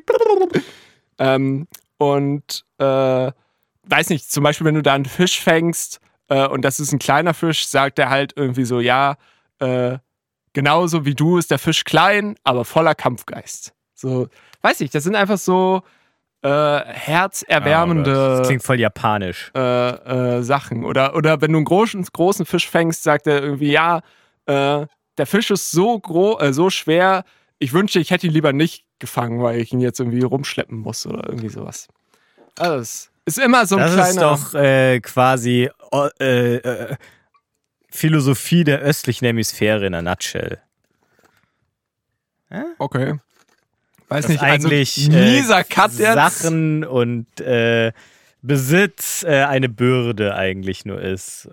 [1.19, 3.31] Ähm, und äh,
[3.83, 6.99] weiß nicht, zum Beispiel, wenn du da einen Fisch fängst äh, und das ist ein
[6.99, 9.15] kleiner Fisch, sagt er halt irgendwie so, ja,
[9.59, 9.97] äh,
[10.53, 13.73] genauso wie du ist der Fisch klein, aber voller Kampfgeist.
[13.93, 14.27] So,
[14.61, 15.83] weiß ich, das sind einfach so
[16.41, 19.51] äh, herzerwärmende Das klingt voll japanisch.
[19.55, 19.59] äh,
[20.37, 20.83] äh, Sachen.
[20.83, 24.01] Oder, oder wenn du einen großen, großen Fisch fängst, sagt er irgendwie, ja,
[24.47, 27.23] der Fisch ist so, gro äh, so schwer,
[27.59, 31.05] ich wünschte, ich hätte ihn lieber nicht gefangen, weil ich ihn jetzt irgendwie rumschleppen muss
[31.05, 31.87] oder irgendwie sowas.
[32.59, 34.09] Also, ist immer so ein Das kleiner.
[34.09, 35.69] ist doch äh, quasi
[36.19, 36.95] äh, äh,
[37.89, 40.59] Philosophie der östlichen Hemisphäre in a nutshell.
[42.77, 43.15] okay.
[44.07, 46.13] Weiß Dass nicht, eigentlich also, äh, mieser Cut jetzt.
[46.13, 47.91] Sachen und äh,
[48.43, 51.49] Besitz äh, eine Bürde eigentlich nur ist.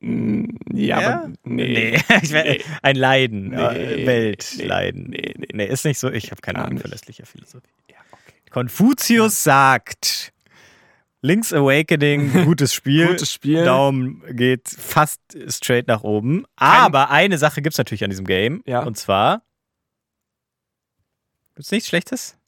[0.00, 1.98] Mm, Ja, aber nee.
[2.28, 2.64] Wär- Nee.
[2.82, 4.06] Ein Leiden, Nee.
[4.06, 5.06] Weltleiden.
[5.10, 6.08] Nee, nee, Nee, ist nicht so.
[6.10, 7.66] Ich habe keine Ahnung verlässlicher Philosophie.
[8.50, 10.32] Konfuzius sagt,
[11.22, 13.06] Link's Awakening, gutes Spiel.
[13.08, 13.64] Gutes Spiel.
[13.64, 16.46] Daumen geht fast straight nach oben.
[16.56, 18.62] Aber eine Sache gibt es natürlich an diesem Game.
[18.66, 18.82] Ja.
[18.84, 19.42] Und zwar.
[21.54, 22.38] Gibt's nichts Schlechtes?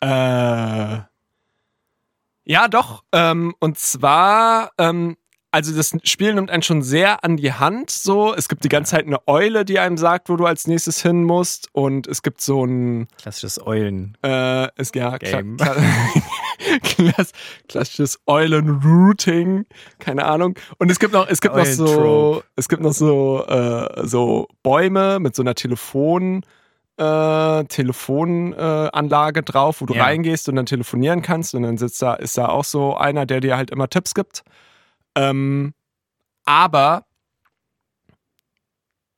[0.00, 0.98] Äh,
[2.44, 3.04] ja, doch.
[3.12, 5.16] Ähm, und zwar, ähm,
[5.52, 7.90] also das Spiel nimmt einen schon sehr an die Hand.
[7.90, 11.02] So, es gibt die ganze Zeit eine Eule, die einem sagt, wo du als nächstes
[11.02, 11.68] hin musst.
[11.72, 14.16] Und es gibt so ein, Klassisches Eulen.
[14.22, 15.56] äh, es, ja, Game.
[15.56, 15.74] kla
[16.82, 17.32] klass
[17.68, 19.66] klassisches Eulen-Routing,
[19.98, 20.56] keine Ahnung.
[20.78, 25.18] Und es gibt noch, es gibt noch so, es gibt noch so, äh, so Bäume
[25.20, 26.42] mit so einer Telefon.
[26.96, 30.04] Äh, Telefonanlage äh, drauf, wo du Ja.
[30.04, 33.40] reingehst und dann telefonieren kannst und dann sitzt da, ist da auch so einer, der
[33.40, 34.42] dir halt immer Tipps gibt.
[35.16, 35.74] Ähm,
[36.44, 37.04] aber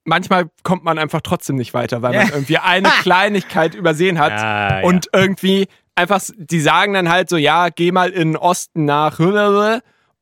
[0.04, 4.80] manchmal kommt man einfach trotzdem nicht weiter, weil man irgendwie eine Kleinigkeit übersehen hat ja.
[4.82, 9.18] und irgendwie einfach, die sagen dann halt so, ja, geh mal in den Osten nach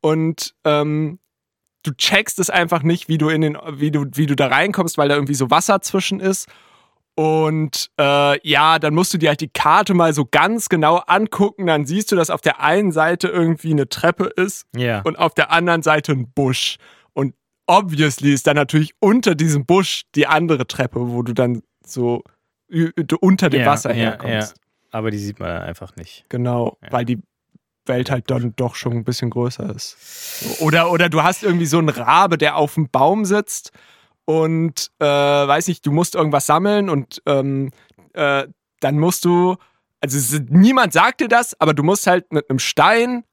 [0.01, 1.19] und ähm,
[1.83, 4.99] du checkst es einfach nicht, wie du in den, wie du, wie du da reinkommst,
[4.99, 6.49] weil da irgendwie so Wasser zwischen ist.
[7.21, 11.67] Und äh, ja, dann musst du dir halt die Karte mal so ganz genau angucken.
[11.67, 15.03] Dann siehst du, dass auf der einen Seite irgendwie eine Treppe ist ja.
[15.03, 16.79] und auf der anderen Seite ein Busch.
[17.13, 17.35] Und
[17.67, 22.23] obviously ist dann natürlich unter diesem Busch die andere Treppe, wo du dann so
[23.21, 24.55] unter dem Ja, Wasser herkommst.
[24.91, 26.25] Aber die sieht man einfach nicht.
[26.31, 26.91] Genau, Ja.
[26.91, 27.19] weil die
[27.85, 30.57] Welt halt dann doch schon ein bisschen größer ist.
[30.61, 33.73] Oder, oder du hast irgendwie so einen Rabe, der auf dem Baum sitzt
[34.31, 37.71] und äh, weiß nicht, du musst irgendwas sammeln und ähm,
[38.13, 38.47] äh,
[38.79, 39.57] dann musst du,
[40.01, 43.25] also es niemand sagt dir das, aber du musst halt mit einem Stein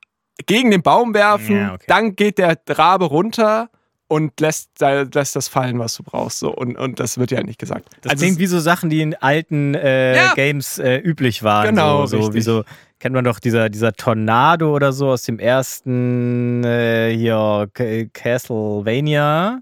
[0.47, 1.85] gegen den Baum werfen, Ja, okay.
[1.87, 3.69] dann geht der Rabe runter
[4.07, 6.39] und lässt, lässt das fallen, was du brauchst.
[6.39, 6.51] So.
[6.53, 7.89] Und, und das wird ja nicht gesagt.
[8.01, 10.33] Das Also klingt wie so Sachen, die in alten äh, Ja.
[10.33, 11.67] Games äh, üblich waren.
[11.67, 12.63] Genau, so, so wie so
[12.99, 17.69] kennt man doch dieser, dieser Tornado oder so aus dem ersten äh, hier
[18.13, 19.59] Castlevania,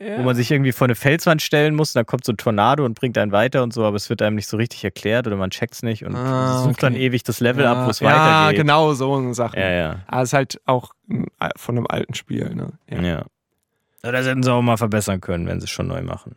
[0.00, 0.18] ja.
[0.18, 2.84] wo man sich irgendwie vor eine Felswand stellen muss und dann kommt so ein Tornado
[2.84, 5.36] und bringt einen weiter und so, aber es wird einem nicht so richtig erklärt oder
[5.36, 8.08] man checkt's nicht und Ah, sucht dann ewig das Level ab, wo es ja,
[8.46, 8.60] weitergeht.
[8.60, 9.58] genau, so eine Sache.
[9.58, 9.96] Ja, ja.
[10.06, 11.24] Aber es ist halt auch mm,
[11.56, 12.68] von einem alten Spiel, ne?
[12.90, 13.00] Ja.
[13.02, 13.22] ja.
[14.02, 16.36] Das hätten sie auch mal verbessern können, wenn sie es schon neu machen.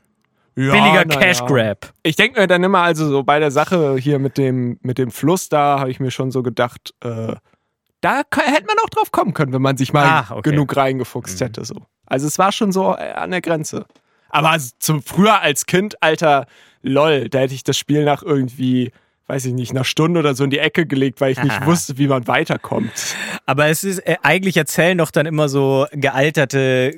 [0.58, 1.46] Ja, Billiger Cash ja.
[1.48, 1.92] Grab.
[2.04, 5.12] Ich denke mir dann immer, also so bei der Sache hier mit dem, mit dem
[5.12, 7.34] Fluss da, habe ich mir schon so gedacht, äh,
[8.02, 10.52] da hätte man auch drauf kommen können, wenn man sich mal Ah, okay.
[10.52, 11.46] genug reingefuchst Mhm.
[11.46, 11.66] hätte.
[11.66, 11.76] So.
[12.06, 13.86] Also es war schon so äh, an der Grenze.
[14.30, 16.46] Aber zum früher als Kind, Alter,
[16.82, 18.92] lol, da hätte ich das Spiel nach irgendwie,
[19.28, 21.98] weiß ich nicht, einer Stunde oder so in die Ecke gelegt, weil ich nicht wusste,
[21.98, 22.92] wie man weiterkommt.
[23.46, 26.94] Aber es ist, äh, eigentlich erzählen doch dann immer so gealterte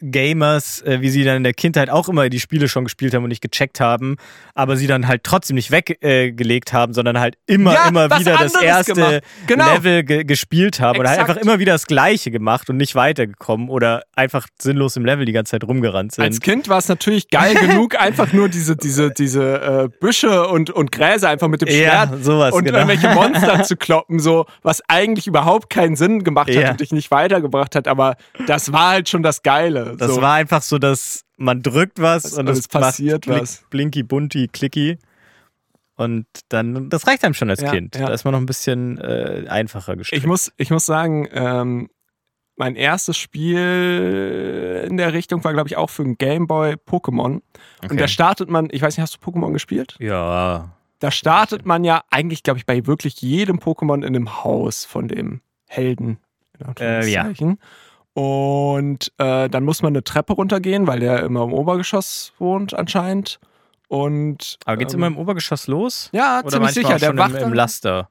[0.00, 3.22] Gamers, äh, wie sie dann in der Kindheit auch immer die Spiele schon gespielt haben
[3.24, 4.16] und nicht gecheckt haben,
[4.54, 8.36] aber sie dann halt trotzdem nicht weggelegt äh, haben, sondern halt immer, Ja, immer wieder
[8.38, 9.20] das erste.
[9.46, 9.72] Genau.
[9.74, 11.38] Level ge gespielt haben oder halt Exakt.
[11.38, 15.32] einfach immer wieder das Gleiche gemacht und nicht weitergekommen oder einfach sinnlos im Level die
[15.32, 16.24] ganze Zeit rumgerannt sind.
[16.24, 20.70] Als Kind war es natürlich geil genug, einfach nur diese, diese, diese äh, Büsche und,
[20.70, 22.78] und Gräser einfach mit dem Ja, Schwert sowas, und genau.
[22.78, 26.70] irgendwelche Monster zu kloppen, so was eigentlich überhaupt keinen Sinn gemacht hat Ja.
[26.70, 29.83] und dich nicht weitergebracht hat, aber das war halt schon das Geile.
[29.96, 30.22] Das so.
[30.22, 33.64] war einfach so, dass man drückt was und und es passiert macht was.
[33.70, 34.98] Blinky, bunti, clicky.
[35.96, 37.94] Und dann, das reicht einem schon als Ja, Kind.
[37.96, 38.06] ja.
[38.06, 40.22] Da ist man noch ein bisschen äh, einfacher gestrickt.
[40.22, 41.88] Ich muss, ich muss sagen, ähm,
[42.56, 47.34] mein erstes Spiel in der Richtung war, glaube ich, auch für ein Gameboy Pokémon.
[47.34, 47.42] Und
[47.84, 47.96] Okay.
[47.96, 49.96] da startet man, ich weiß nicht, hast du Pokémon gespielt?
[50.00, 50.70] ja,
[51.00, 55.08] Da startet man ja eigentlich, glaube ich, bei wirklich jedem Pokémon in einem Haus von
[55.08, 56.18] dem Helden.
[56.58, 57.58] In Anführungszeichen.
[58.14, 63.40] Und äh, dann muss man eine Treppe runtergehen, weil der immer im Obergeschoss wohnt anscheinend.
[63.88, 66.10] Und aber geht's ähm, immer im Obergeschoss los?
[66.12, 66.98] Ja, Oder ziemlich sicher.
[66.98, 68.08] Der schon wacht im, im Laster?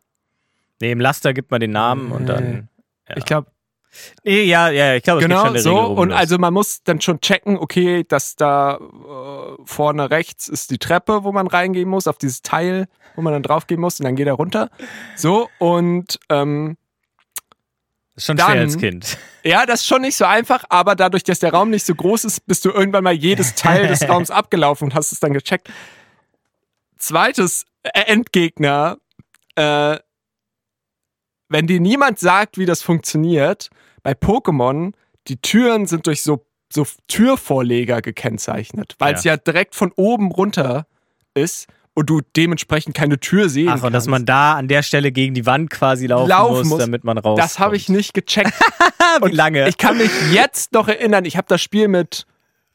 [0.81, 2.69] Nee, im Laster gibt man den Namen und dann.
[3.07, 3.17] Ja.
[3.17, 3.47] Ich glaube,
[4.23, 5.69] Nee, ja, ja, ich glaube, es geht schon Genau, in der so.
[5.75, 6.17] Regel rum Und los.
[6.17, 11.23] also man muss dann schon checken, okay, dass da äh, vorne rechts ist die Treppe,
[11.23, 14.27] wo man reingehen muss, auf dieses Teil, wo man dann draufgehen muss und dann geht
[14.27, 14.69] er runter.
[15.15, 16.77] So, und ähm,
[18.15, 19.17] ist schon dann- schwer als Kind.
[19.43, 22.25] ja, das ist schon nicht so einfach, aber dadurch, dass der Raum nicht so groß
[22.25, 25.69] ist, bist du irgendwann mal jedes Teil des Raums abgelaufen und hast es dann gecheckt.
[26.97, 28.97] Zweites äh, Endgegner,
[29.55, 29.97] äh,
[31.49, 33.69] wenn dir niemand sagt, wie das funktioniert,
[34.01, 34.93] bei Pokémon,
[35.27, 39.33] die Türen sind durch so, so Türvorleger gekennzeichnet, weil es Ja.
[39.33, 40.87] ja direkt von oben runter
[41.33, 44.09] ist und du dementsprechend keine Tür sehen Ach, und dass kannst.
[44.09, 46.79] man da an der Stelle gegen die Wand quasi laufen, Laufen muss, muss.
[46.79, 47.37] damit man raus.
[47.39, 48.53] das habe ich nicht gecheckt.
[49.23, 49.67] Wie lange?
[49.69, 52.25] Ich kann mich jetzt noch erinnern, ich habe das Spiel mit,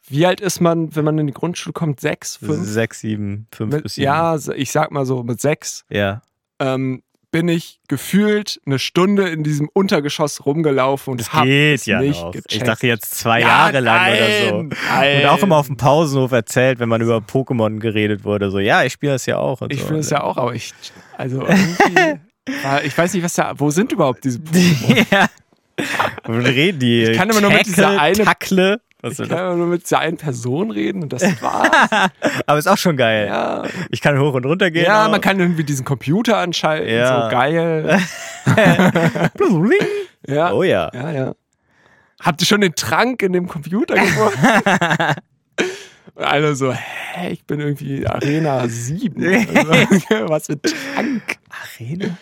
[0.07, 1.99] wie alt ist man, wenn man in die Grundschule kommt?
[1.99, 2.65] Sechs, fünf?
[2.65, 4.05] Sechs, sieben, fünf Mit, bis sieben.
[4.05, 6.21] ja, ich sag mal so, mit sechs Ja.
[6.59, 11.85] ähm, bin ich gefühlt eine Stunde in diesem Untergeschoss rumgelaufen und Das hab geht es
[11.85, 12.31] ja nicht noch.
[12.31, 12.53] gecheckt.
[12.53, 14.61] Ich dachte jetzt zwei Ja, Jahre lang nein, oder so.
[14.89, 15.21] nein.
[15.21, 18.83] Und auch immer auf dem Pausenhof erzählt, wenn man über Pokémon geredet wurde, so, ja,
[18.83, 19.61] ich spiele das ja auch.
[19.69, 19.95] Ich so.
[19.95, 20.73] es ja auch, aber ich,
[21.17, 21.45] also
[22.83, 25.05] ich weiß nicht, was da, wo sind überhaupt diese Pokémon?
[25.11, 25.27] ja.
[26.27, 27.03] Reden die.
[27.03, 28.81] Ich kann immer nur mit dieser eine- Tackle.
[29.01, 31.69] Was Ich kann immer nur mit dieser einen Person reden und das war's.
[32.45, 33.27] Aber ist auch schon geil.
[33.27, 34.83] ja, Ich kann hoch und runter gehen.
[34.85, 35.09] ja auch.
[35.11, 37.23] man kann irgendwie diesen Computer anschalten, Ja.
[37.23, 37.99] so geil.
[40.27, 40.91] Ja, Oh ja.
[40.93, 41.33] ja, ja.
[42.21, 44.37] Habt ihr schon den Trank in dem Computer gefunden?
[46.15, 49.23] Und alle so, hä, ich bin irgendwie Arena 7.
[49.25, 51.37] Also, was für Trank?
[51.49, 52.17] Arena?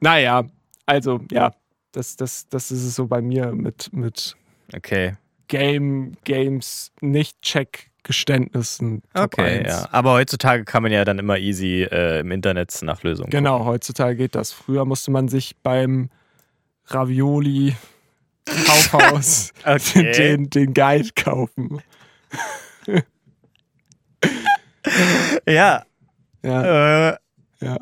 [0.00, 0.44] Naja,
[0.86, 1.52] also ja,
[1.96, 4.36] das, das, das ist es so bei mir mit, mit
[4.74, 5.14] Okay.
[5.48, 9.02] Game, Games, Nicht-Check-Geständnissen.
[9.14, 9.68] Top Okay, 1.
[9.68, 9.88] ja.
[9.92, 14.16] Aber heutzutage kann man ja dann immer easy äh, im Internet nach Lösungen Genau, heutzutage
[14.16, 14.52] geht das.
[14.52, 16.10] Früher musste man sich beim
[16.86, 17.74] Ravioli
[18.46, 20.12] Kaufhaus Okay.
[20.12, 21.80] den, den Guide kaufen.
[25.46, 25.84] Ja.
[26.42, 27.16] Ja, Äh,
[27.60, 27.76] ja.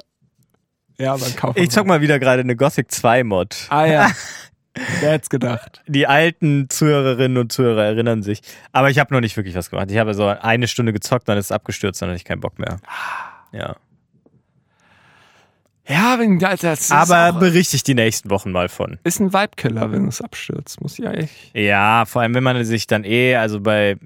[1.03, 1.57] Ja, beim Kaufhaus.
[1.61, 3.67] ich zock mal wieder gerade eine Gothic 2 Mod.
[3.71, 4.11] Ah ja.
[5.01, 5.83] Wer hätte gedacht?
[5.87, 8.41] Die alten Zuhörerinnen und Zuhörer erinnern sich.
[8.71, 9.91] Aber ich habe noch nicht wirklich was gemacht.
[9.91, 12.59] Ich habe so eine Stunde gezockt, dann ist es abgestürzt, dann hatte ich keinen Bock
[12.59, 12.79] mehr.
[13.53, 13.77] Ja.
[15.87, 18.99] Ja, wenn das, das Aber berichte ich die nächsten Wochen mal von.
[19.03, 20.81] ist ein Vibe-Killer, wenn es abstürzt.
[20.81, 21.51] Muss ich eigentlich.
[21.55, 23.97] Ja, vor allem wenn man sich dann eh, also bei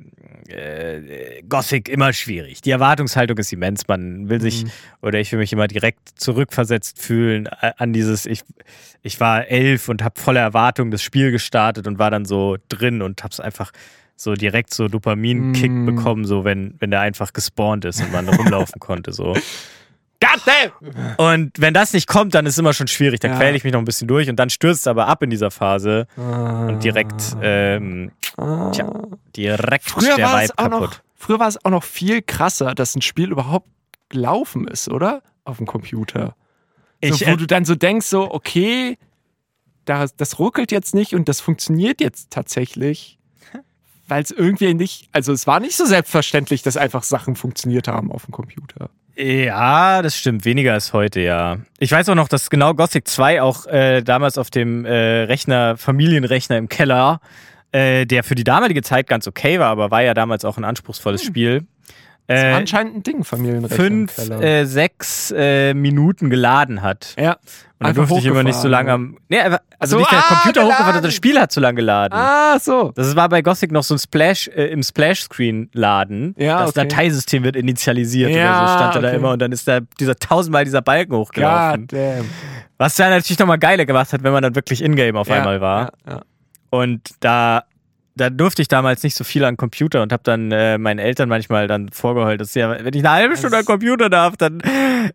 [0.49, 2.61] äh, Gothic immer schwierig.
[2.63, 3.87] Die Erwartungshaltung ist immens.
[3.89, 4.71] Man will sich, Mhm.
[5.03, 8.43] oder ich will mich immer direkt zurückversetzt fühlen an dieses, ich,
[9.03, 13.03] ich war elf und habe voller Erwartung das Spiel gestartet und war dann so drin
[13.03, 13.73] und hab's einfach
[14.17, 15.87] so direkt so Dopamin-Kick Mhm.
[15.87, 19.13] bekommen, so wenn, wenn der einfach gespawnt ist und man rumlaufen konnte.
[19.13, 19.37] So.
[21.17, 23.21] Und wenn das nicht kommt, dann ist es immer schon schwierig.
[23.21, 23.37] Dann Ja.
[23.39, 25.51] quäle ich mich noch ein bisschen durch und dann stürzt es aber ab in dieser
[25.51, 26.25] Phase Und
[26.69, 28.13] und direkt, ähm,
[28.73, 28.93] tja,
[29.37, 31.03] direkt Früher der war, Vibe es auch noch, kaputt.
[31.15, 33.69] früher war es auch noch viel krasser, dass ein Spiel überhaupt
[34.13, 35.23] laufen ist, oder?
[35.45, 36.37] Auf dem Computer.
[37.03, 38.99] So, Ich, wo äh, du dann so denkst, so, okay,
[39.85, 43.19] das, das ruckelt jetzt nicht und das funktioniert jetzt tatsächlich.
[44.09, 48.13] Weil es irgendwie nicht, also es war nicht so selbstverständlich, dass einfach Sachen funktioniert haben
[48.13, 48.91] auf dem Computer.
[49.17, 50.45] Ja, das stimmt.
[50.45, 51.59] Weniger als heute, ja.
[51.79, 55.79] Ich weiß auch noch, dass genau Gothic 2 auch äh, damals auf dem äh, Rechner,
[55.79, 57.21] Familienrechner im Keller,
[57.73, 60.65] äh, der für die damalige Zeit ganz okay war, aber war ja damals auch ein
[60.65, 61.67] anspruchsvolles Spiel.
[62.29, 63.75] Das war äh, anscheinend ein Ding, Familienrechte.
[63.77, 67.15] im fünf, äh, sechs äh, Minuten geladen hat.
[67.19, 67.37] ja.
[67.79, 69.19] Und dann Einfach durfte ich immer nicht so lange am.
[69.29, 70.73] Nee, also So, nicht der ah, Computer geladen.
[70.79, 72.15] hochgefahren, das Spiel hat zu lange geladen.
[72.19, 72.91] Ah, so.
[72.95, 76.35] Das war bei Gothic noch so ein Splash, äh, im Splash-Screen laden.
[76.39, 76.89] Ja, das okay.
[76.89, 79.17] Dateisystem wird initialisiert oder Ja, so, stand da, da okay.
[79.19, 81.83] immer und dann ist da dieser tausendmal dieser Balken hochgelaufen.
[81.83, 82.31] God damn.
[82.79, 85.61] Was dann natürlich nochmal geiler gemacht hat, wenn man dann wirklich in-game auf Ja, einmal
[85.61, 85.93] war.
[86.07, 86.21] Ja, ja.
[86.71, 87.65] Und da,
[88.17, 91.29] da durfte ich damals nicht so viel an Computer und habe dann äh, meinen Eltern
[91.29, 94.61] manchmal dann vorgeheult, dass ja, wenn ich eine halbe Stunde an Computer darf, dann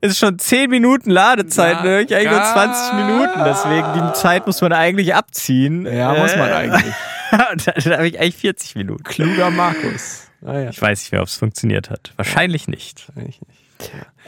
[0.02, 2.02] ist schon 10 Minuten Ladezeit, Ja, ne?
[2.02, 2.54] Ich eigentlich nur ja.
[2.54, 3.40] 20 Minuten.
[3.44, 5.86] Deswegen, die Zeit muss man eigentlich abziehen.
[5.86, 6.94] Ja, muss man Äh, eigentlich.
[7.52, 9.04] und dann, habe ich eigentlich 40 Minuten.
[9.04, 10.28] Kluger Markus.
[10.42, 12.14] Naja, Ich weiß nicht mehr, ob es funktioniert hat.
[12.18, 13.08] Wahrscheinlich nicht.
[13.10, 13.61] wahrscheinlich nicht.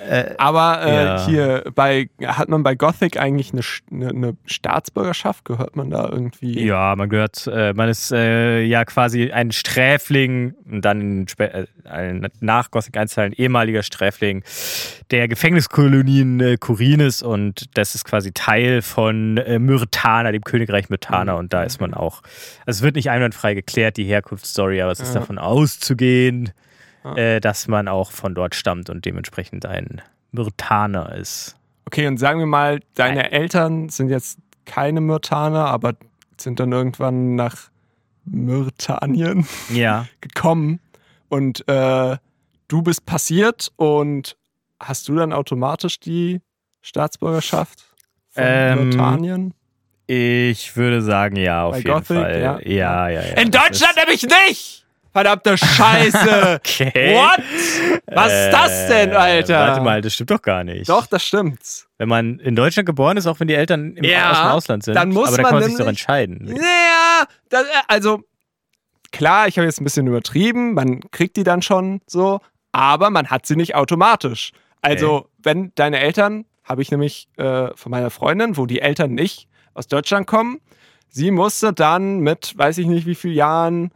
[0.09, 1.25] Äh, Aber äh, Ja.
[1.25, 3.61] hier bei hat man bei Gothic eigentlich eine,
[3.91, 5.45] eine, eine Staatsbürgerschaft?
[5.45, 6.65] Gehört man da irgendwie?
[6.65, 12.27] Ja, man gehört, äh, man ist äh, ja quasi ein Sträfling und dann äh, ein
[12.39, 14.43] nach Gothic 1 ein ehemaliger Sträfling
[15.11, 21.63] der Gefängniskolonien Kurines und das ist quasi Teil von Myrtana, dem Königreich Myrtana und da
[21.63, 22.21] ist man auch,
[22.65, 26.51] also es wird nicht einwandfrei geklärt, die Herkunftsstory, aber es ist davon auszugehen,
[27.03, 27.15] Ja.
[27.15, 31.55] äh, dass man auch von dort stammt und dementsprechend ein Myrtaner ist.
[31.85, 35.93] Okay, und sagen wir mal, deine Eltern sind jetzt keine Myrtaner, aber
[36.37, 37.69] sind dann irgendwann nach
[38.25, 40.07] Myrtanien Ja.
[40.21, 40.79] gekommen
[41.29, 42.17] und äh,
[42.67, 44.37] du bist passiert und
[44.79, 46.41] hast du dann automatisch die
[46.81, 47.83] Staatsbürgerschaft
[48.29, 49.53] von Ähm, Myrtanien?
[50.07, 52.41] Ich würde sagen, ja, auf Bei jeden Gothic, Fall.
[52.41, 52.59] ja.
[52.61, 53.33] Ja, ja, ja.
[53.41, 54.82] In Deutschland nämlich nicht!
[55.13, 56.59] Verdammte Scheiße!
[56.63, 57.15] Okay.
[57.15, 57.39] What?
[58.07, 59.59] Was ist das denn, Äh, Alter?
[59.59, 60.89] Warte mal, das stimmt doch gar nicht.
[60.89, 61.59] Doch, das stimmt.
[61.97, 64.83] Wenn man in Deutschland geboren ist, auch wenn die Eltern im, Ja, aus dem Ausland
[64.83, 66.39] sind, dann muss aber da man kann man sich doch entscheiden.
[66.45, 68.23] Naja, das, äh, also
[69.11, 72.39] klar, ich habe jetzt ein bisschen übertrieben, man kriegt die dann schon so,
[72.71, 74.51] aber man hat sie nicht automatisch.
[74.81, 79.47] Also, wenn deine Eltern, habe ich nämlich äh, von meiner Freundin, wo die Eltern nicht
[79.75, 80.59] aus Deutschland kommen,
[81.09, 83.91] sie musste dann mit, weiß ich nicht wie vielen Jahren,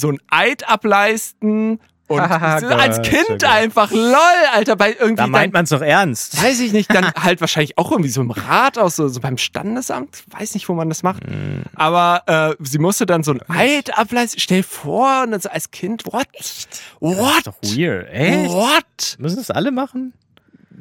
[0.00, 4.16] so ein Eid ableisten und als Gott, Kind einfach, lol,
[4.52, 6.42] Alter, bei irgendwie Da meint man es doch ernst.
[6.42, 9.38] weiß ich nicht, dann halt wahrscheinlich auch irgendwie so im Rat aus, so, so beim
[9.38, 11.24] Standesamt, weiß nicht, wo man das macht.
[11.24, 11.62] Hm.
[11.76, 14.40] Aber äh, sie musste dann so ein Eid ableisten.
[14.40, 16.26] Stell dir vor, und dann so als Kind, what?
[16.36, 16.66] Das
[16.98, 17.36] What?
[17.36, 18.08] ist doch weird.
[18.10, 18.50] Echt?
[18.50, 19.16] What?
[19.20, 20.12] Müssen das alle machen?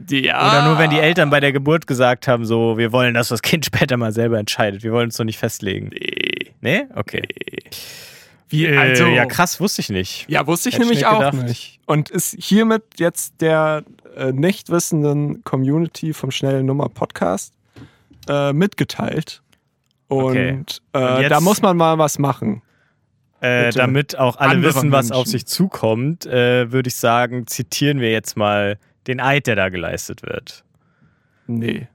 [0.10, 0.47] Ja.
[0.49, 3.43] Oder nur, wenn die Eltern bei der Geburt gesagt haben, so, wir wollen, dass das
[3.43, 4.82] Kind später mal selber entscheidet.
[4.82, 5.89] Wir wollen uns doch nicht festlegen.
[5.91, 6.53] Nee.
[6.62, 6.86] Nee?
[6.95, 7.27] Okay.
[8.49, 10.25] Wie, Äh, also, ja, krass, wusste ich nicht.
[10.27, 11.79] Ja, wusste ich Hätte ich nämlich auch nicht.
[11.85, 13.83] Und ist hiermit jetzt der
[14.15, 17.53] äh, nicht wissenden Community vom Schnellen Nummer Podcast
[18.27, 19.41] äh, mitgeteilt.
[20.07, 20.63] Und, Okay.
[20.93, 22.62] äh, Und da muss man mal was machen.
[23.41, 25.31] Äh, damit auch alle wissen, was auf Menschen.
[25.31, 30.23] sich zukommt, äh, würde ich sagen, zitieren wir jetzt mal den Eid, der da geleistet
[30.23, 30.65] wird.
[31.47, 31.88] Nee.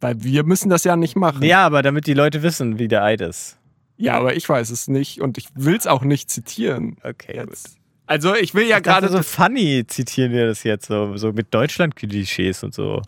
[0.00, 1.42] Weil wir müssen das ja nicht machen.
[1.42, 3.57] Ja, aber damit die Leute wissen, wie der Eid ist.
[3.98, 6.96] Ja, aber ich weiß es nicht und ich will es auch nicht zitieren.
[7.02, 7.76] Okay, Jetzt.
[8.06, 12.62] Also ich will ja Gerade so funny zitieren wir das jetzt so, so mit Deutschland-Klischees
[12.64, 13.02] und so.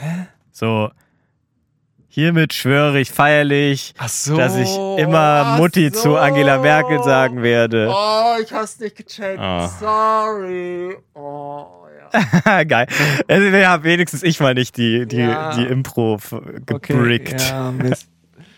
[0.00, 0.26] Hä?
[0.50, 0.90] So,
[2.08, 4.68] hiermit schwöre ich feierlich, so, dass ich
[4.98, 6.00] immer Mutti so.
[6.00, 7.88] zu Angela Merkel sagen werde.
[7.94, 9.38] Oh, ich hab's nicht gecheckt.
[9.40, 9.68] Oh.
[9.78, 10.96] Sorry.
[11.14, 11.66] Oh,
[12.44, 12.64] ja.
[12.64, 12.86] Geil.
[13.28, 15.54] Also, ja, wenigstens ich mal nicht die, die, Ja.
[15.54, 16.18] die Impro
[16.66, 17.40] gebrickt.
[17.40, 18.08] Ja, Mist.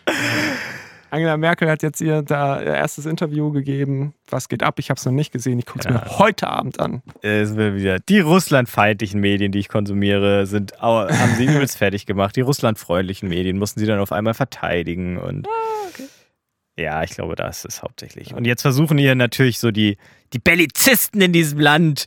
[1.14, 4.14] Angela Merkel hat jetzt ihr da ihr erstes Interview gegeben.
[4.29, 4.79] Was geht ab?
[4.79, 5.59] Ich habe es noch nicht gesehen.
[5.61, 5.92] Ich gucke es Ja.
[5.92, 7.03] mir heute Abend an.
[7.22, 7.98] Es wird wieder.
[8.00, 12.35] Die russlandfeindlichen Medien, die ich konsumiere, sind, haben sie übelst fertig gemacht.
[12.37, 15.46] Die russlandfreundlichen Medien mussten sie dann auf einmal verteidigen und.
[16.77, 18.35] Ja, ich glaube, das ist hauptsächlich.
[18.35, 19.96] Und jetzt versuchen hier natürlich so die,
[20.33, 22.07] die Bellizisten in diesem Land,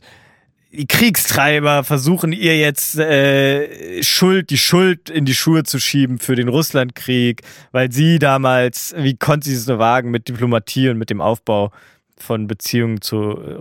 [0.70, 6.36] die Kriegstreiber, versuchen ihr jetzt äh, Schuld, die Schuld in die Schuhe zu schieben für
[6.36, 11.10] den Russlandkrieg, weil sie damals, wie konnte sie es nur wagen, mit Diplomatie und mit
[11.10, 11.72] dem Aufbau
[12.18, 13.18] von Beziehungen zu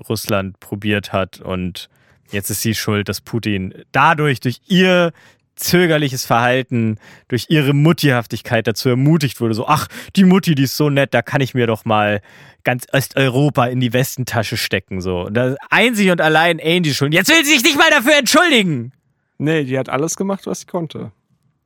[0.10, 1.39] Russland probiert hat.
[1.39, 1.89] Und
[2.32, 5.13] jetzt ist sie schuld, dass Putin dadurch, durch ihr
[5.58, 10.89] zögerliches Verhalten, durch ihre Muttihaftigkeit dazu ermutigt wurde, so, ach, die Mutti, die ist so
[10.89, 12.22] nett, da kann ich mir doch mal
[12.63, 15.30] ganz Osteuropa in die Westentasche stecken, so.
[15.30, 17.13] Das einzig und allein Angie schuld.
[17.13, 18.93] Jetzt will sie sich nicht mal dafür entschuldigen!
[19.38, 21.12] Nee, die hat alles gemacht, was sie konnte.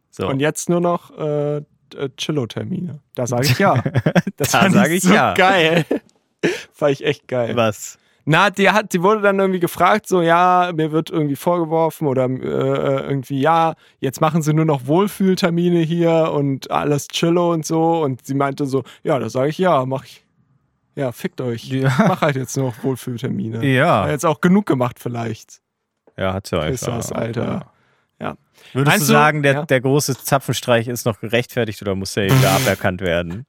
[0.10, 0.28] So.
[0.28, 1.58] Und jetzt nur noch äh,
[1.96, 3.00] äh, Chillo-Termine.
[3.16, 3.82] Da sage ich ja.
[4.38, 5.34] Das Da fand sag ich so ja.
[5.34, 5.86] geil.
[6.74, 7.56] Fand ich echt geil.
[7.56, 8.00] was?
[8.32, 12.30] Na, die hat, die wurde dann irgendwie gefragt, so ja, mir wird irgendwie vorgeworfen oder
[12.30, 18.02] äh, irgendwie ja, jetzt machen sie nur noch Wohlfühltermine hier und alles Chillo und so.
[18.02, 20.24] Und sie meinte so, ja, da sage ich ja, mach ich.
[20.96, 21.66] Ja, fickt euch.
[21.66, 21.94] Ja.
[22.08, 23.66] Mach halt jetzt noch Wohlfühltermine.
[23.66, 24.04] Ja.
[24.04, 25.62] Hat jetzt auch genug gemacht vielleicht.
[26.18, 26.88] Ja, hat's ja einfach.
[26.88, 27.66] Christus, Alter.
[28.22, 28.36] Ja.
[28.72, 29.66] Würdest Meinst du sagen, der, ja.
[29.66, 33.46] der große Zapfenstreich ist noch gerechtfertigt oder muss er wieder aberkannt werden?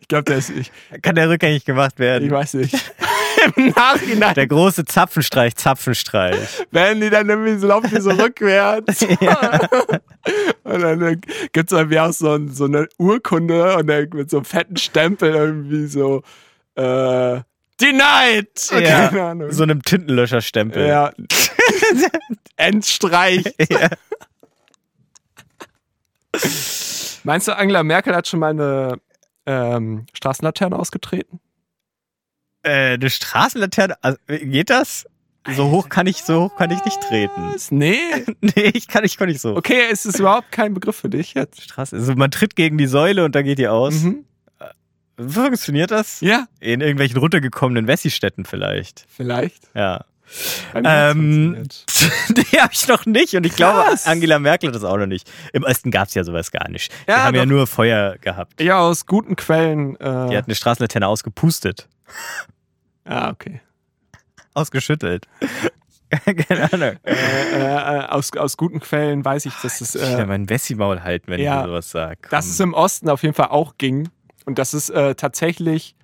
[0.00, 0.72] Ich glaube, der ist, ich,
[1.02, 2.30] Kann der rückgängig gemacht ich werden?
[2.30, 2.74] weiß nicht.
[3.56, 6.66] Im Nachhinein Der große Zapfenstreich, Zapfenstreich.
[6.70, 9.02] werden die dann irgendwie so, laufen die so rückwärts.
[10.64, 11.16] Und dann äh,
[11.52, 15.34] gibt es irgendwie auch so, so eine Urkunde und dann mit so einem fetten Stempel
[15.34, 16.22] irgendwie so
[16.76, 17.40] äh,
[17.80, 18.70] Denied!
[18.70, 19.50] Ja, Keine Ahnung.
[19.52, 20.86] So einem Tintenlöscherstempel.
[20.86, 21.12] ja.
[22.56, 23.44] Endstreich.
[23.68, 23.88] Ja.
[27.24, 28.98] Meinst du, Angela Merkel hat schon mal eine
[29.46, 31.40] ähm, Straßenlaterne ausgetreten?
[32.62, 35.06] Äh, eine Straßenlaterne, also, geht das?
[35.56, 37.54] So hoch kann ich, so hoch kann ich nicht treten.
[37.70, 37.96] Nee.
[38.40, 39.56] Nee, ich kann, ich kann nicht so.
[39.56, 41.60] Okay, ist es überhaupt kein Begriff für dich jetzt?
[41.62, 41.96] Straße.
[41.96, 43.94] Also man tritt gegen die Säule und dann geht die aus.
[43.94, 44.24] Mhm.
[45.18, 46.20] Funktioniert das?
[46.20, 49.04] Ja, In irgendwelchen runtergekommenen Wessi-Städten vielleicht.
[49.08, 49.62] vielleicht.
[49.74, 50.04] Ja.
[50.74, 51.64] Ähm,
[52.30, 54.06] die habe ich noch nicht und ich glaube, Krass.
[54.06, 55.30] Angela Merkel hat das auch noch nicht.
[55.52, 56.90] Im Osten gab es ja sowas gar nicht.
[57.06, 57.50] Die Ja, haben ja doch.
[57.50, 58.60] nur Feuer gehabt.
[58.60, 59.96] Ja, aus guten Quellen.
[59.96, 61.88] Äh, Die hat eine Straßenlaterne ausgepustet.
[63.04, 63.60] Ah, okay.
[64.54, 65.26] Ausgeschüttelt.
[66.48, 66.96] Keine Ahnung.
[67.04, 71.02] Äh, äh, aus, aus guten Quellen weiß ich, dass es, Ich will äh, mein Wessi-Maul
[71.02, 72.20] halten, wenn ja, ich sowas sage.
[72.30, 74.10] dass es im Osten auf jeden Fall auch ging.
[74.44, 75.94] Und dass es äh, tatsächlich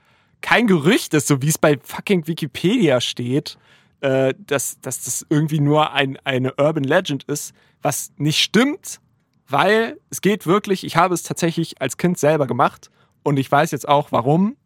[0.40, 3.58] kein Gerücht ist, so wie es bei fucking Wikipedia steht,
[4.00, 7.52] äh, dass, dass das irgendwie nur ein, eine Urban Legend ist,
[7.82, 9.00] was nicht stimmt,
[9.48, 12.90] weil es geht wirklich, ich habe es tatsächlich als Kind selber gemacht
[13.22, 14.56] und ich weiß jetzt auch warum.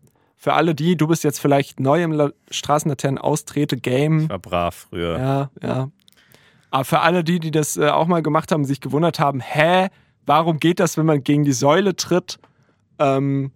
[0.42, 4.28] Für alle die, du bist jetzt vielleicht neu im La- Straßenlaternen-Austrete-Game.
[4.28, 5.16] war brav früher.
[5.16, 5.90] Ja, ja.
[6.70, 9.88] Aber für alle die, die das äh, auch mal gemacht haben, sich gewundert haben, hä,
[10.26, 12.40] warum geht das, wenn man gegen die Säule tritt,
[12.98, 13.52] ähm,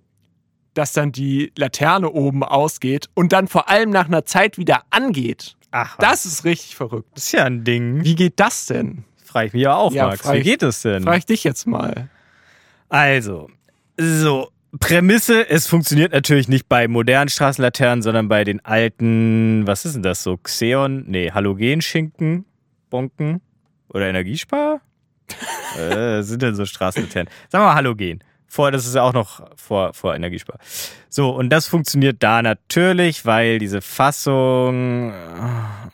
[0.75, 5.57] dass dann die Laterne oben ausgeht und dann vor allem nach einer Zeit wieder angeht?
[5.73, 7.09] Ach, Das ist richtig verrückt.
[7.15, 8.05] das ist ja ein Ding.
[8.05, 9.05] Wie geht das denn?
[9.25, 10.31] Frage ich mich ja auch, Ja, Max.
[10.31, 11.03] Wie ich- geht es denn?
[11.03, 12.09] Frag ich dich jetzt mal.
[12.89, 13.49] Also,
[13.99, 14.51] so.
[14.79, 20.03] Prämisse, es funktioniert natürlich nicht bei modernen Straßenlaternen, sondern bei den alten, was ist denn
[20.03, 20.37] das so?
[20.37, 21.05] Xeon?
[21.07, 22.45] Nee, Halogenschinken,
[22.91, 23.41] Bonken
[23.89, 24.81] oder Energiespar?
[25.79, 27.31] äh, sind denn so Straßenlaternen?
[27.49, 28.21] Sagen wir mal Halogen.
[28.49, 30.59] Vor, das ist ja auch noch vor, vor Energiespar.
[31.09, 35.13] So, und das funktioniert da natürlich, weil diese Fassung,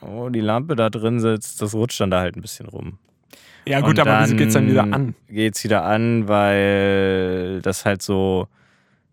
[0.01, 2.99] oh, die Lampe da drin sitzt, das rutscht dann da halt ein bisschen rum.
[3.65, 5.15] Ja gut, Und aber wieso geht's dann wieder an?
[5.29, 8.49] Geht's wieder an, weil das halt so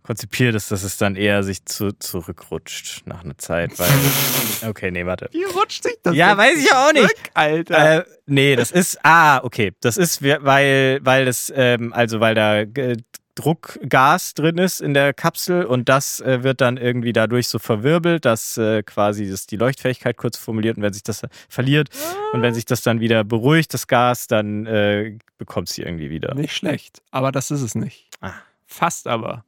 [0.09, 3.77] konzipiert ist, dass es dann eher sich zu, zurückrutscht nach einer Zeit.
[3.77, 3.87] Weil,
[4.67, 5.29] okay, nee, warte.
[5.31, 6.15] Wie rutscht sich das?
[6.15, 7.09] Ja, weiß ich auch nicht.
[7.09, 7.99] zurück, Alter.
[7.99, 9.71] Äh, nee, das ist, ah, okay.
[9.81, 12.97] Das ist, weil, weil das, ähm, also weil da äh,
[13.35, 18.25] Druckgas drin ist in der Kapsel und das äh, wird dann irgendwie dadurch so verwirbelt,
[18.25, 21.89] dass äh, quasi das die Leuchtfähigkeit kurz formuliert und wenn sich das verliert
[22.33, 26.33] und wenn sich das dann wieder beruhigt, das Gas, dann äh, bekommt sie irgendwie wieder.
[26.33, 28.07] Nicht schlecht, aber das ist es nicht.
[28.21, 28.33] Ah.
[28.65, 29.45] Fast aber.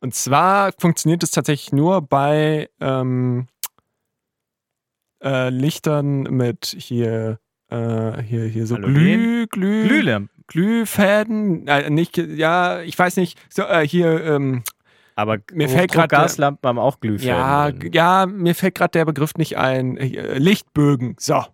[0.00, 3.46] Und zwar funktioniert es tatsächlich nur bei ähm,
[5.22, 7.38] äh, Lichtern mit hier,
[7.70, 8.76] äh, hier, hier so?
[8.76, 10.44] Glüh, Glüh, Glühlampen.
[10.46, 11.68] Glühfäden.
[11.68, 13.38] Äh, nicht, ja, ich weiß nicht.
[13.52, 14.64] So, äh, hier, ähm,
[15.16, 17.28] Aber Mir fällt grad der- Gaslampen haben auch Glühfäden.
[17.36, 17.92] ja, drin.
[17.92, 19.96] ja, mir fällt gerade der Begriff nicht ein.
[19.98, 21.14] Äh, Lichtbögen.
[21.20, 21.44] So.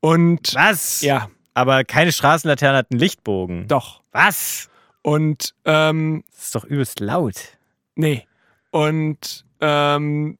[0.00, 1.00] Und Was?
[1.02, 3.66] ja, Aber keine Straßenlaterne hat einen Lichtbogen.
[3.68, 4.00] doch.
[4.12, 4.70] Was?
[5.02, 7.34] Und ähm, Das ist doch übelst laut.
[7.96, 8.26] Nee.
[8.70, 10.38] Und ähm,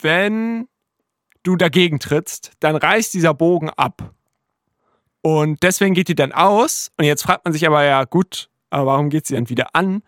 [0.00, 0.68] wenn
[1.42, 4.14] du dagegen trittst, dann reißt dieser Bogen ab.
[5.22, 6.90] Und deswegen geht die dann aus.
[6.98, 10.02] Und jetzt fragt man sich aber ja, gut, aber warum geht sie dann wieder an?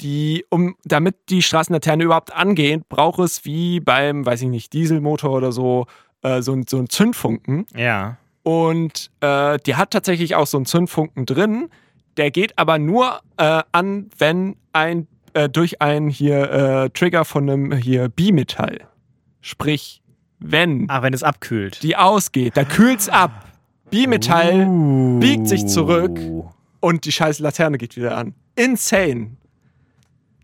[0.00, 5.30] Die, um, damit die Straßenlaterne überhaupt angeht, braucht es wie beim, weiß ich nicht, Dieselmotor
[5.30, 5.86] oder so,
[6.22, 7.66] äh, so, so einen Zündfunken.
[7.74, 8.18] Ja.
[8.42, 11.70] Und äh, die hat tatsächlich auch so einen Zündfunken drin.
[12.16, 15.08] Der geht aber nur äh, an, wenn ein
[15.44, 18.80] äh, durch einen hier äh, Trigger von einem hier Bimetall.
[19.40, 20.02] Sprich,
[20.38, 21.82] wenn Ach, wenn es abkühlt.
[21.82, 23.44] die ausgeht, da kühlt's ab.
[23.90, 25.18] Bimetall Uh.
[25.18, 26.18] biegt sich zurück.
[26.80, 28.34] und die scheiß Laterne geht wieder an.
[28.54, 29.36] Insane.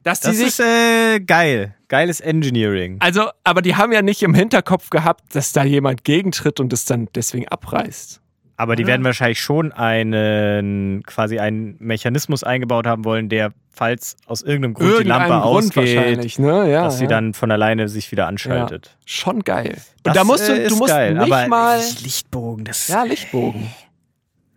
[0.03, 1.75] Dass Das sich ist äh, geil.
[1.89, 2.97] Geiles Engineering.
[3.01, 6.85] also, aber die haben ja nicht im Hinterkopf gehabt, dass da jemand gegentritt und es
[6.87, 8.21] dann deswegen abreißt.
[8.57, 14.43] Aber die werden wahrscheinlich schon einen quasi einen Mechanismus eingebaut haben wollen, der, falls aus
[14.43, 16.71] irgendeinem Grund die Irgendeinem Lampe Grund ausgeht, ne?
[16.71, 17.11] Ja, dass sie ja.
[17.11, 18.97] dann von alleine sich wieder anschaltet.
[19.07, 19.79] Schon geil.
[20.05, 21.15] Das, und da musst du, äh, du ist musst geil.
[21.15, 21.81] nicht aber mal.
[22.03, 23.71] Lichtbogen, das Ja, Lichtbogen.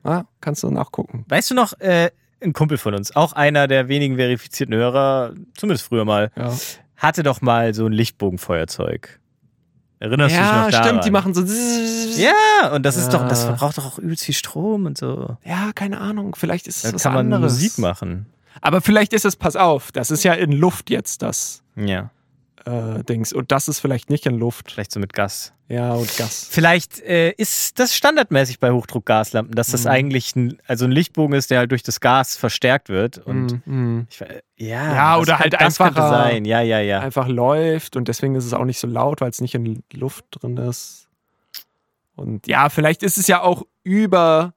[0.05, 1.25] Ja, kannst du nachgucken.
[1.27, 5.87] Weißt du noch, äh, ein Kumpel von uns, auch einer der wenigen verifizierten Hörer, zumindest
[5.87, 6.53] früher mal, Ja.
[6.97, 9.19] hatte doch mal so ein Lichtbogenfeuerzeug.
[9.99, 10.87] Erinnerst du dich ja, noch daran?
[10.87, 11.41] stimmt, die machen so.
[12.21, 13.47] Ja, und das ist doch, das Ja.
[13.47, 15.37] verbraucht doch auch übelst viel Strom und so.
[15.43, 16.35] Ja, keine Ahnung.
[16.35, 17.53] Vielleicht ist es Da was kann man anderes.
[17.53, 18.27] Musik machen.
[18.61, 22.09] Aber vielleicht ist es, pass auf, das ist ja in Luft jetzt das Ja,
[22.67, 23.31] äh, Dings.
[23.33, 24.71] Und das ist vielleicht nicht in Luft.
[24.71, 25.53] vielleicht so mit Gas.
[25.69, 26.47] Ja, und Gas.
[26.49, 29.89] Vielleicht äh, ist das standardmäßig bei Hochdruckgaslampen, dass das Mhm.
[29.91, 33.17] eigentlich ein, also ein Lichtbogen ist, der halt durch das Gas verstärkt wird.
[33.19, 34.07] Und Mm, mm.
[34.09, 36.45] ich, ja, Ja, oder könnte- halt einfacher- sein.
[36.45, 36.99] Ja, ja, ja.
[37.01, 40.25] einfach läuft und deswegen ist es auch nicht so laut, weil es nicht in Luft
[40.31, 41.07] drin ist.
[42.15, 44.53] Und ja, vielleicht ist es ja auch über,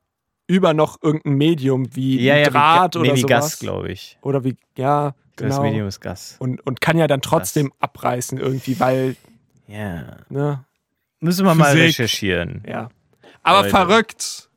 [0.46, 3.28] über noch irgendein Medium wie Ja, ja, Draht wie, Ga- oder nee, wie sowas.
[3.50, 4.18] Gas, glaube ich.
[4.22, 5.62] Oder wie, ja, Das genau.
[5.62, 6.36] Medium ist Gas.
[6.38, 9.16] Und, und kann ja dann trotzdem abreißen irgendwie, weil,
[9.66, 10.16] Ja.
[10.28, 10.64] ne,
[11.20, 11.88] Müssen wir mal Physik.
[11.98, 12.62] recherchieren.
[12.66, 12.88] ja.
[13.42, 13.70] Aber Leute.
[13.70, 14.48] verrückt.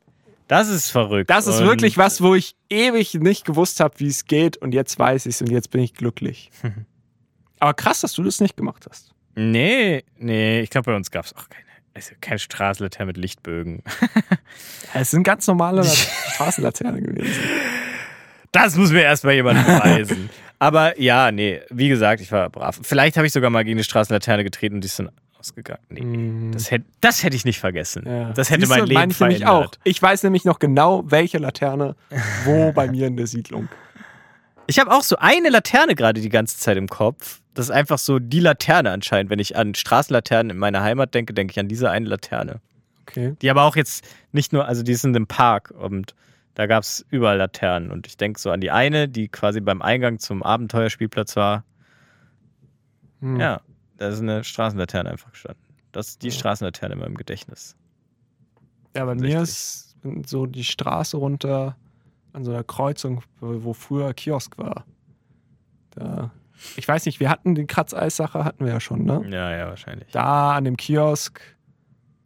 [0.48, 1.30] Das ist verrückt.
[1.30, 4.72] Das ist Und wirklich was, wo ich ewig nicht gewusst habe, wie es geht und
[4.74, 6.50] jetzt weiß ich es und jetzt bin ich glücklich.
[7.60, 9.12] Aber krass, dass du das nicht gemacht hast.
[9.36, 11.64] Nee, nee, ich glaube, bei uns gab es auch keine.
[11.94, 13.82] Also kein Straßenlaterne mit Lichtbögen.
[14.94, 15.82] Es sind ganz normale
[16.34, 17.42] Straßenlaternen gewesen.
[18.52, 20.30] Das muss mir erstmal jemand beweisen.
[20.58, 22.78] Aber ja, nee, wie gesagt, ich war brav.
[22.82, 25.80] Vielleicht habe ich sogar mal gegen eine Straßenlaterne getreten und die ist dann ausgegangen.
[25.90, 26.52] Nee, Mhm.
[26.52, 28.04] das hätte das hätte ich nicht vergessen.
[28.06, 28.32] Ja.
[28.32, 29.76] Das hätte Siehst mein Leben ich nämlich verändert.
[29.76, 29.80] auch.
[29.84, 31.96] Ich weiß nämlich noch genau, welche Laterne
[32.44, 33.68] wo bei mir in der Siedlung.
[34.66, 37.40] Ich habe auch so eine Laterne gerade die ganze Zeit im Kopf.
[37.52, 39.30] Das ist einfach so die Laterne anscheinend.
[39.30, 42.60] Wenn ich an Straßenlaternen in meiner Heimat denke, denke ich an diese eine Laterne.
[43.02, 43.36] Okay.
[43.42, 44.02] Die aber auch jetzt
[44.32, 46.14] nicht nur, also die sind im Park und
[46.54, 47.90] da gab es überall Laternen.
[47.90, 51.64] Und ich denke so an die eine, die quasi beim Eingang zum Abenteuerspielplatz war.
[53.20, 53.40] Hm.
[53.40, 53.60] Ja,
[53.96, 55.62] da ist eine Straßenlaterne einfach gestanden.
[55.92, 57.76] Das ist die Straßenlaterne in meinem Gedächtnis.
[58.96, 59.96] Ja, bei mir ist
[60.26, 61.76] so die Straße runter
[62.32, 64.84] an so einer Kreuzung, wo früher Kiosk war.
[65.90, 66.32] Da,
[66.76, 69.24] ich weiß nicht, wir hatten die Kratzeissache, hatten wir ja schon, ne?
[69.30, 70.10] Ja, ja, wahrscheinlich.
[70.10, 71.40] Da an dem Kiosk,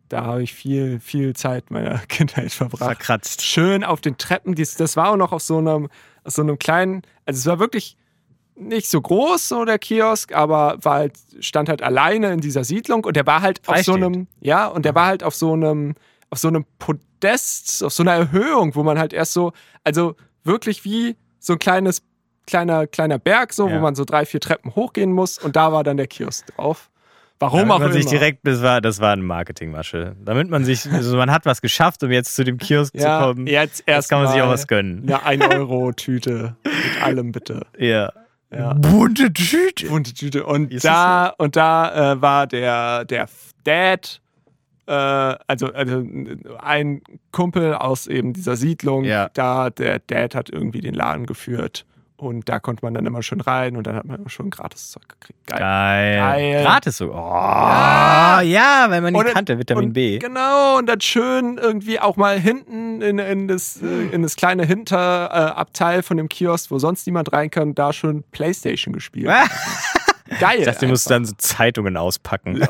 [0.08, 2.84] da habe ich viel, viel Zeit meiner Kindheit verbracht.
[2.96, 3.42] Verkratzt.
[3.42, 4.54] schön auf den Treppen.
[4.54, 5.88] Das war auch noch auf so einem,
[6.24, 7.96] auf so einem kleinen, also es war wirklich
[8.56, 13.04] nicht so groß, so der Kiosk, aber war halt, stand halt alleine in dieser Siedlung
[13.04, 15.94] und der war halt auf so einem, ja, und der war halt auf so einem,
[16.30, 19.52] auf so einem Podest, auf so einer Erhöhung, wo man halt erst so,
[19.84, 22.02] also wirklich wie so ein kleines,
[22.46, 23.76] kleiner, kleiner Berg, so, Ja.
[23.76, 26.90] wo man so drei, vier Treppen hochgehen muss und da war dann der Kiosk drauf.
[27.40, 28.00] Warum Damit auch man immer.
[28.02, 30.16] sich direkt, das war, das war eine Marketingmasche.
[30.24, 33.26] Damit man sich, also man hat was geschafft, um jetzt zu dem Kiosk ja, zu
[33.26, 33.46] kommen.
[33.46, 35.08] jetzt erst Jetzt kann man sich auch was gönnen.
[35.22, 37.66] Eine 1-Euro-Tüte mit allem bitte.
[37.78, 38.12] Ja.
[38.50, 38.72] Ja.
[38.72, 39.86] Bunte Tüte.
[39.88, 40.44] Bunte Tüte.
[40.46, 43.28] Und Ist da, und da äh, war der, der
[43.64, 44.20] Dad,
[44.86, 46.02] äh, also, also
[46.60, 49.28] ein Kumpel aus eben dieser Siedlung, Ja.
[49.34, 51.84] da, der Dad hat irgendwie den Laden geführt.
[52.18, 54.90] Und da konnte man dann immer schön rein und dann hat man immer schon gratis
[54.90, 55.46] Zeug gekriegt.
[55.46, 55.60] Geil.
[55.60, 56.18] Geil.
[56.18, 56.64] Geil.
[56.64, 57.12] Gratis so.
[57.12, 58.86] Oh, ja.
[58.88, 60.18] wenn man ihn Und- kannte, Vitamin B.
[60.18, 64.64] Genau, und dann schön irgendwie auch mal hinten in, in, das, äh, in das kleine
[64.64, 69.28] Hinterabteil von dem Kiosk, wo sonst niemand rein kann, da schön Playstation gespielt.
[70.40, 70.58] Geil.
[70.58, 72.60] Ich dachte, du musst dann so Zeitungen auspacken.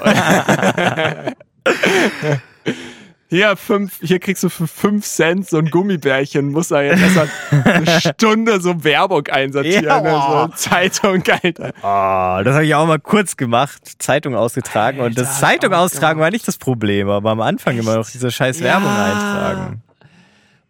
[3.31, 7.17] Hier, fünf, hier kriegst du für fünf Cent so ein Gummibärchen, muss er jetzt erst
[7.17, 7.29] mal
[7.65, 9.85] eine Stunde so Werbung einsortieren.
[9.85, 10.01] Ja.
[10.01, 11.73] ne, so Zeitung, Alter.
[11.83, 13.83] Oh, das habe ich auch mal kurz gemacht.
[13.99, 15.01] Zeitung ausgetragen.
[15.01, 18.09] und das Alter, Zeitung auch austragen war nicht das Problem, aber am Anfang immer noch
[18.09, 19.05] diese scheiß Werbung Ja.
[19.05, 19.83] eintragen.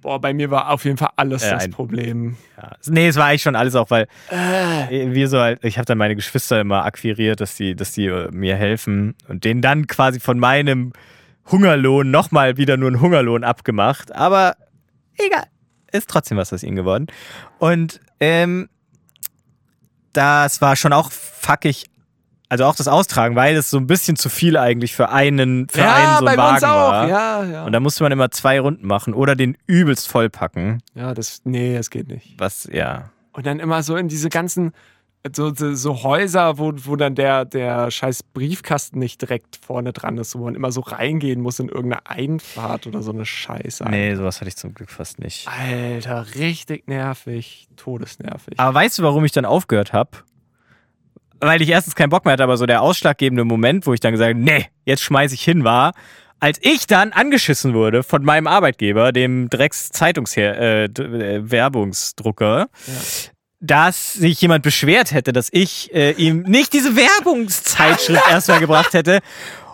[0.01, 2.37] Boah, bei mir war auf jeden Fall alles Ja, das ein- Problem.
[2.57, 2.73] Ja.
[2.87, 5.13] Nee, es war eigentlich schon alles auch, weil Äh.
[5.15, 8.31] wir so halt, ich habe dann meine Geschwister immer akquiriert, dass die, dass die äh,
[8.33, 10.93] mir helfen und denen dann quasi von meinem
[11.51, 14.15] Hungerlohn nochmal wieder nur einen Hungerlohn abgemacht.
[14.15, 14.57] Aber
[15.17, 15.45] egal.
[15.91, 17.07] Ist trotzdem was aus ihnen geworden.
[17.59, 18.69] Und ähm,
[20.13, 21.87] das war schon auch fuckig.
[22.51, 25.87] Also auch das Austragen, weil es so ein bisschen zu viel eigentlich für einen, für
[25.87, 27.09] einen so einen Wagen war.
[27.09, 27.65] Ja, ja.
[27.65, 30.83] Und da musste man immer zwei Runden machen oder den übelst vollpacken.
[30.95, 32.35] ja, das, nee, das geht nicht.
[32.39, 33.11] Was, ja.
[33.33, 34.73] Und dann immer so in diese ganzen,
[35.35, 40.17] so, so, so Häuser, wo, wo dann der, der scheiß Briefkasten nicht direkt vorne dran
[40.19, 43.85] ist, wo man immer so reingehen muss in irgendeine Einfahrt oder so eine Scheiße.
[43.89, 45.49] Nee, sowas hatte ich zum Glück fast nicht.
[45.49, 48.59] Alter, richtig nervig, todesnervig.
[48.59, 50.11] Aber weißt du, warum ich dann aufgehört habe?
[51.41, 54.13] Weil ich erstens keinen Bock mehr hatte, aber so der ausschlaggebende Moment, wo ich dann
[54.13, 55.93] gesagt habe, nee, jetzt schmeiß ich hin, war,
[56.41, 62.69] als ich dann angeschissen wurde von meinem Arbeitgeber, dem Drecks Zeitungsher äh, äh, Werbungsdrucker,
[63.61, 69.21] dass sich jemand beschwert hätte, dass ich äh, ihm nicht diese Werbungszeitschrift erstmal gebracht hätte.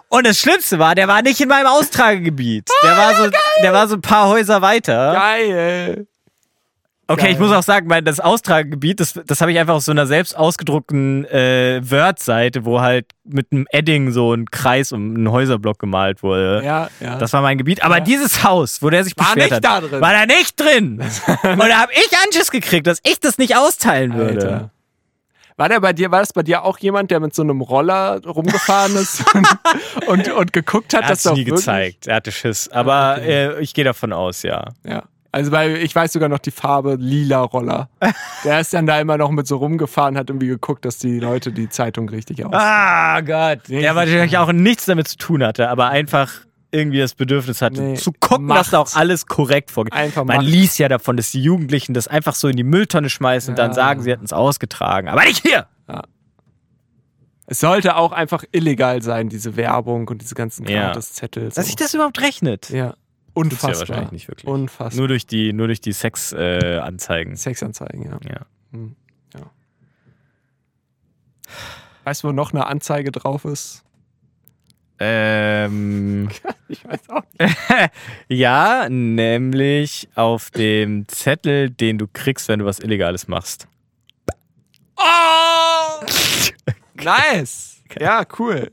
[0.08, 2.68] Und das Schlimmste war, der war nicht in meinem Austragegebiet.
[2.82, 3.30] Der war so,
[3.62, 5.12] der war so ein paar Häuser weiter.
[5.12, 6.06] Geil.
[7.06, 7.32] Okay, Geil.
[7.32, 10.06] ich muss auch sagen, mein, das Austragegebiet, das, das habe ich einfach aus so einer
[10.06, 15.78] selbst ausgedruckten äh, Word-Seite, wo halt mit einem Edding so ein Kreis um einen Häuserblock
[15.78, 16.62] gemalt wurde.
[16.64, 17.18] Ja, ja.
[17.18, 17.82] Das war mein Gebiet.
[17.84, 18.04] Aber Ja.
[18.04, 20.00] dieses Haus, wo der sich War beschwert nicht hat, da drin.
[20.00, 21.00] war da nicht drin.
[21.42, 24.40] Und da habe ich Anschiss gekriegt, dass ich das nicht austeilen würde.
[24.42, 24.70] Alter.
[25.56, 28.20] War der bei dir, war das bei dir auch jemand, der mit so einem Roller
[28.26, 32.06] rumgefahren ist und, und, und geguckt hat, Er hat dass doch nie wirklich, gezeigt.
[32.08, 32.68] Er hatte Schiss.
[32.72, 33.44] Aber okay.
[33.58, 34.64] äh, ich gehe davon aus, ja.
[34.84, 35.04] Ja.
[35.34, 37.88] Also weil ich weiß sogar noch die Farbe lila Roller.
[38.44, 41.50] Der ist dann da immer noch mit so rumgefahren, hat irgendwie geguckt, dass die Leute
[41.50, 42.52] die Zeitung richtig aus.
[42.54, 43.68] Ah Gott.
[43.68, 46.30] Der wahrscheinlich auch nichts damit zu tun hatte, aber einfach
[46.70, 48.60] irgendwie das Bedürfnis hatte, Nee, zu gucken, Macht.
[48.60, 49.92] dass da auch alles korrekt vorgeht.
[49.92, 50.46] Einfach Man Macht.
[50.46, 53.70] liest ja davon, dass die Jugendlichen das einfach so in die Mülltonne schmeißen und dann
[53.70, 53.74] Ja.
[53.74, 55.08] sagen, sie hätten es ausgetragen.
[55.08, 55.66] Aber nicht hier!
[57.46, 60.86] Es sollte auch einfach illegal sein, diese Werbung und diese ganzen Ja.
[60.86, 61.50] Gratiszettel.
[61.50, 61.56] So.
[61.56, 62.70] Dass sich das überhaupt rechnet.
[62.70, 62.94] ja.
[63.34, 63.88] Tut's ja Unfassbar.
[63.88, 64.46] wahrscheinlich nicht wirklich.
[64.46, 64.98] Unfassbar.
[64.98, 67.36] Nur durch die, nur durch die Sex-Anzeigen.
[67.36, 68.18] Sexanzeigen, ja.
[68.28, 68.46] ja.
[68.72, 68.96] Hm.
[69.34, 69.50] ja.
[72.04, 73.82] Weißt du, wo noch eine Anzeige drauf ist?
[75.00, 76.28] Ähm,
[76.68, 77.56] Ich weiß auch nicht.
[78.28, 83.68] ja, nämlich auf dem Zettel, den du kriegst, wenn du was Illegales machst.
[84.96, 86.04] Oh!
[86.94, 87.82] nice!
[88.00, 88.72] Ja, cool.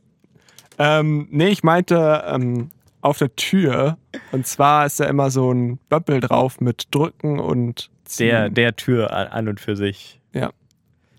[0.79, 3.97] Ähm, nee, ich meinte ähm, auf der Tür.
[4.31, 8.27] Und zwar ist da immer so ein Böppel drauf mit Drücken und Ziehen.
[8.27, 10.19] Der, der Tür an- und für sich.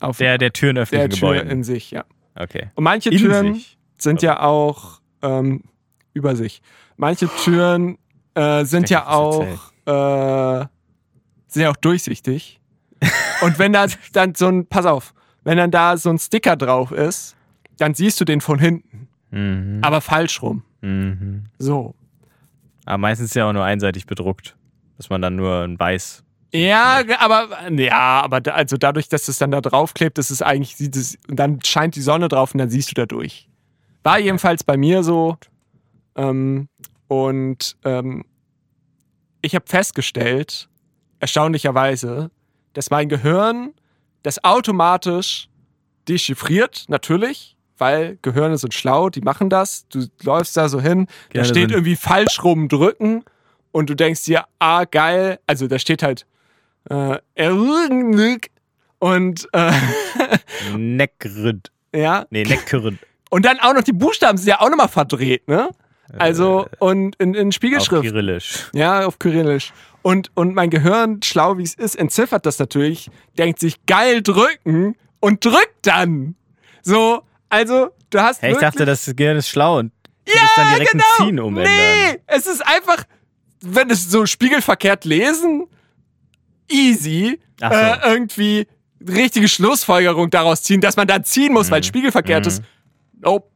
[0.00, 1.48] auf Der, der Tür in der Tür Gebäuden.
[1.50, 2.04] in sich, ja.
[2.34, 2.68] okay.
[2.74, 3.78] Und manche In Türen sich.
[3.98, 5.62] sind ja auch ähm,
[6.12, 6.60] über sich.
[6.96, 7.98] Manche Türen
[8.34, 9.46] äh, sind ja auch
[9.86, 10.66] äh,
[11.46, 12.60] sind ja auch durchsichtig.
[13.42, 15.14] Und wenn da dann so ein, pass auf,
[15.44, 17.36] wenn dann da so ein Sticker drauf ist,
[17.78, 19.78] dann siehst du den von hinten, Mhm.
[19.82, 20.62] aber falsch rum.
[20.82, 21.44] Mhm.
[21.58, 21.94] So.
[22.84, 24.56] Aber meistens ja auch nur einseitig bedruckt.
[24.96, 26.22] Dass man dann nur ein Weiß.
[26.54, 30.76] Ja, aber ja, aber da, also dadurch, dass es dann da draufklebt, ist es eigentlich
[30.76, 33.48] sieht es und dann scheint die Sonne drauf und dann siehst du da durch.
[34.02, 35.38] War jedenfalls bei mir so.
[36.14, 36.68] Ähm,
[37.08, 38.24] und ähm,
[39.40, 40.68] ich habe festgestellt,
[41.20, 42.30] erstaunlicherweise,
[42.74, 43.72] dass mein Gehirn
[44.22, 45.48] das automatisch
[46.08, 47.51] dechiffriert, natürlich,
[47.82, 49.86] weil Gehirne sind schlau, die machen das.
[49.88, 53.24] Du läufst da so hin, da Gerne steht sind- irgendwie falsch rum drücken
[53.72, 56.24] und du denkst dir, ah, geil, also da steht halt
[56.88, 57.18] äh,
[59.00, 59.72] und äh,
[60.76, 61.70] Neckrid.
[61.94, 62.98] ja, Nee, Neckrid.
[63.30, 65.70] und dann auch noch die Buchstaben sind ja auch nochmal verdreht, ne?
[66.18, 68.02] Also, und in, in Auf Spiegelschrift.
[68.02, 68.68] Kyrillisch.
[68.74, 69.72] Ja, auf Kyrillisch.
[70.02, 74.94] Und, und mein Gehirn, schlau wie es ist, entziffert das natürlich, denkt sich, geil drücken
[75.20, 76.34] und drückt dann.
[76.82, 77.22] So,
[77.52, 79.92] also, du hast Hey, ich dachte, das Gehirn ist schlau und
[80.24, 81.04] du ja, musst dann direkt genau.
[81.18, 81.72] ein Ziehen umändern.
[81.72, 83.04] Nee, es ist einfach,
[83.60, 85.66] wenn es so spiegelverkehrt lesen,
[86.70, 87.66] easy, so.
[87.66, 88.66] äh, irgendwie
[89.06, 92.48] richtige Schlussfolgerung daraus ziehen, dass man dann ziehen muss, weil es spiegelverkehrt Mhm.
[92.48, 92.62] ist.
[93.20, 93.48] Nope,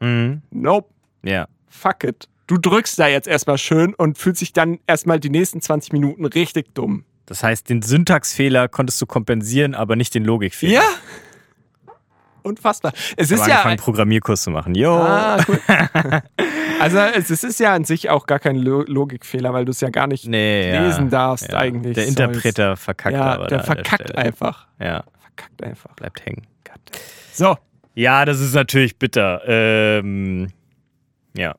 [0.00, 0.42] Mhm.
[0.50, 0.88] nope,
[1.22, 1.46] Ja.
[1.68, 2.28] fuck it.
[2.46, 6.24] Du drückst da jetzt erstmal schön und fühlst dich dann erstmal die nächsten 20 Minuten
[6.26, 7.04] richtig dumm.
[7.26, 10.74] Das heißt, den Syntaxfehler konntest du kompensieren, aber nicht den Logikfehler.
[10.74, 10.82] Ja.
[12.44, 12.92] Unfassbar.
[13.16, 13.54] Es ist ja.
[13.54, 14.74] angefangen, Programmierkurs zu machen.
[14.74, 14.92] Jo.
[14.92, 15.58] Ah, cool.
[16.80, 19.80] also es, es ist ja an sich auch gar kein Lo Logikfehler, weil du es
[19.80, 20.86] ja gar nicht nee, ja.
[20.86, 21.58] lesen darfst ja.
[21.58, 21.94] eigentlich.
[21.94, 22.06] Der.
[22.06, 24.18] Interpreter verkackt Ja, aber der verkackt Stelle.
[24.18, 24.66] einfach.
[24.78, 25.94] Ja, Verkackt einfach.
[25.96, 26.42] bleibt hängen.
[27.32, 27.56] So,
[27.94, 29.40] Ja, das ist natürlich bitter.
[29.46, 30.52] Ähm,
[31.36, 31.54] ja.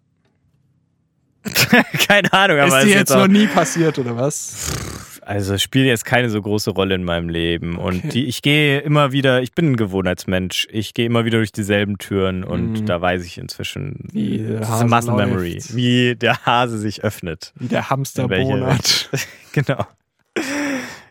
[2.07, 5.11] Keine Ahnung, aber ist dir jetzt jetzt noch nie passiert, oder was?
[5.25, 8.09] also es spielt jetzt keine so große Rolle in meinem Leben und Okay.
[8.09, 11.97] die, ich gehe immer wieder, ich bin ein Gewohnheitsmensch, ich gehe immer wieder durch dieselben
[11.97, 12.85] Türen und Mhm.
[12.85, 15.27] da weiß ich inzwischen, Wie der das ist Muscle läuft.
[15.29, 17.53] Memory, wie der Hase sich öffnet.
[17.57, 19.09] Wie der Hamster bonert.
[19.53, 19.87] Genau.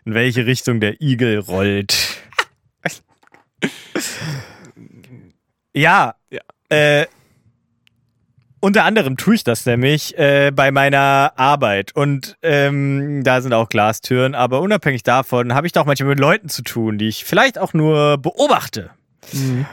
[0.05, 1.95] In welche Richtung der Igel rollt.
[5.73, 6.15] ja.
[6.29, 6.41] Ja.
[6.69, 7.05] Äh,
[8.65, 11.95] unter anderem tue ich das nämlich äh, bei meiner Arbeit.
[11.95, 14.33] Und ähm, da sind auch Glastüren.
[14.33, 17.59] Aber unabhängig davon habe ich da auch manchmal mit Leuten zu tun, die ich vielleicht
[17.59, 18.89] auch nur beobachte.
[19.33, 19.67] Mhm.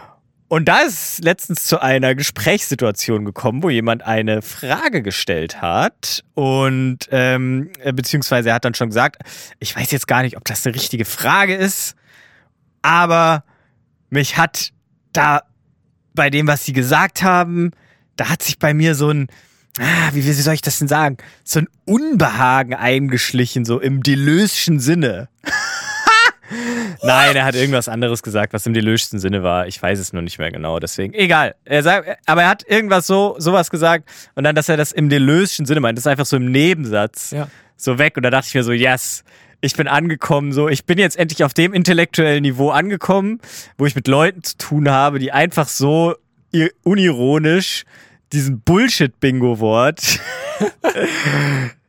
[0.48, 6.98] Und da ist letztens zu einer Gesprächssituation gekommen, wo jemand eine Frage gestellt hat und
[7.10, 9.22] ähm, äh, beziehungsweise er hat dann schon gesagt,
[9.58, 11.96] ich weiß jetzt gar nicht, ob das eine richtige Frage ist,
[12.82, 13.44] aber
[14.10, 14.72] mich hat
[15.14, 15.44] da
[16.12, 17.72] bei dem, was sie gesagt haben,
[18.16, 19.28] da hat sich bei mir so ein,
[19.78, 24.80] ah, wie, wie soll ich das denn sagen, so ein Unbehagen eingeschlichen, so im delöschen
[24.80, 25.28] Sinne.
[27.02, 29.66] Nein, er hat irgendwas anderes gesagt, was im delöschen Sinne war.
[29.66, 31.14] Ich weiß es nur nicht mehr genau, deswegen.
[31.14, 31.54] Egal.
[31.64, 35.08] Er sagt, aber er hat irgendwas so, sowas gesagt und dann, dass er das im
[35.08, 35.96] delöschen Sinne meint.
[35.98, 37.48] Das ist einfach so im Nebensatz Ja.
[37.76, 38.16] so weg.
[38.16, 39.24] Und da dachte ich mir so, yes,
[39.62, 43.40] ich bin angekommen, so, ich bin jetzt endlich auf dem intellektuellen Niveau angekommen,
[43.78, 46.14] wo ich mit Leuten zu tun habe, die einfach so
[46.82, 47.84] unironisch
[48.32, 50.20] diesen Bullshit-Bingo-Wort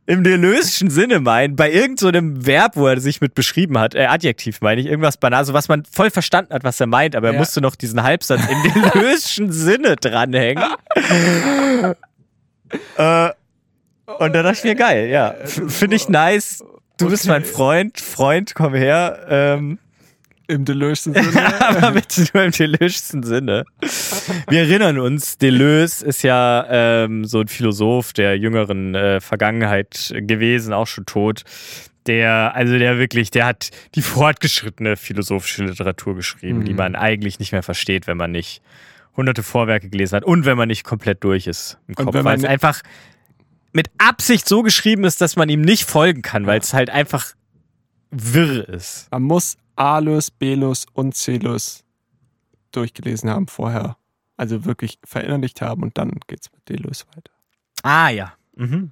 [0.06, 4.06] im delöschen Sinne meinen, bei irgendeinem so Verb, wo er sich mit beschrieben hat, äh,
[4.06, 7.28] Adjektiv meine ich, irgendwas banal, so was man voll verstanden hat, was er meint, aber
[7.28, 7.40] er Ja.
[7.40, 10.64] musste noch diesen Halbsatz im delöschen Sinne dranhängen.
[12.98, 13.30] äh,
[14.06, 16.64] und da dachte ich mir, geil, ja, finde ich nice.
[16.98, 19.26] Du bist mein Freund, Freund, komm her.
[19.30, 19.80] Ähm,
[20.54, 21.62] Im delöschen Sinne.
[21.62, 23.66] aber bitte nur im delöschen Sinne.
[24.50, 30.74] Wir erinnern uns, Deleuze ist ja ähm, so ein Philosoph der jüngeren äh, Vergangenheit gewesen,
[30.74, 31.44] auch schon tot.
[32.06, 36.78] Der, also der wirklich, der hat die fortgeschrittene philosophische Literatur geschrieben, die Mhm.
[36.78, 38.62] man eigentlich nicht mehr versteht, wenn man nicht
[39.16, 42.44] hunderte Vorwerke gelesen hat und wenn man nicht komplett durch ist im Kopf, weil es
[42.44, 42.82] einfach
[43.72, 47.28] mit Absicht so geschrieben ist, dass man ihm nicht folgen kann, weil es halt einfach
[48.12, 49.08] wirr ist.
[49.12, 51.84] Man muss Alus, Belus und Celus
[52.72, 53.98] durchgelesen haben vorher.
[54.36, 57.32] Also wirklich verinnerlicht haben und dann geht's mit Deleuze weiter.
[57.84, 58.34] Ah ja.
[58.56, 58.92] Mhm.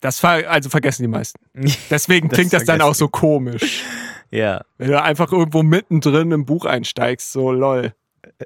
[0.00, 1.40] Das ver also vergessen die meisten.
[1.90, 3.82] Deswegen Das klingt das dann auch so komisch.
[4.30, 4.62] ja.
[4.76, 7.94] Wenn du einfach irgendwo mittendrin im Buch einsteigst, so lol.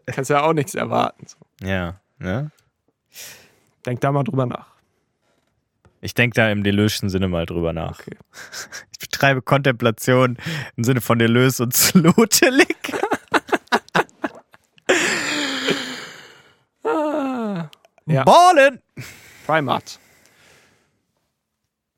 [0.07, 1.27] Kannst ja auch nichts erwarten.
[1.27, 1.66] So.
[1.66, 2.01] Ja.
[2.19, 2.51] Ne?
[3.87, 4.78] Denk da mal drüber nach.
[6.01, 8.01] Ich denke da im Deleuze'schen Sinne mal drüber nach.
[8.01, 8.16] Okay.
[8.92, 10.38] Ich betreibe Kontemplation
[10.76, 12.76] im Sinne von Deleuze und Slotelig.
[16.84, 17.70] Ah,
[18.07, 18.24] Ja.
[18.24, 18.80] Ballen!
[19.46, 19.99] Primat.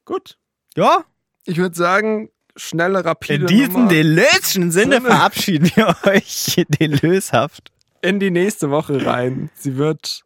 [0.04, 0.36] Gut.
[0.76, 1.04] Ja,
[1.46, 5.00] Ich würde sagen, schnelle, rapide in diesem Deleuze'schen Sinne Sinne.
[5.02, 7.72] verabschieden wir euch Deleuzehaft.
[8.02, 9.50] in die nächste Woche rein.
[9.54, 10.22] Sie wird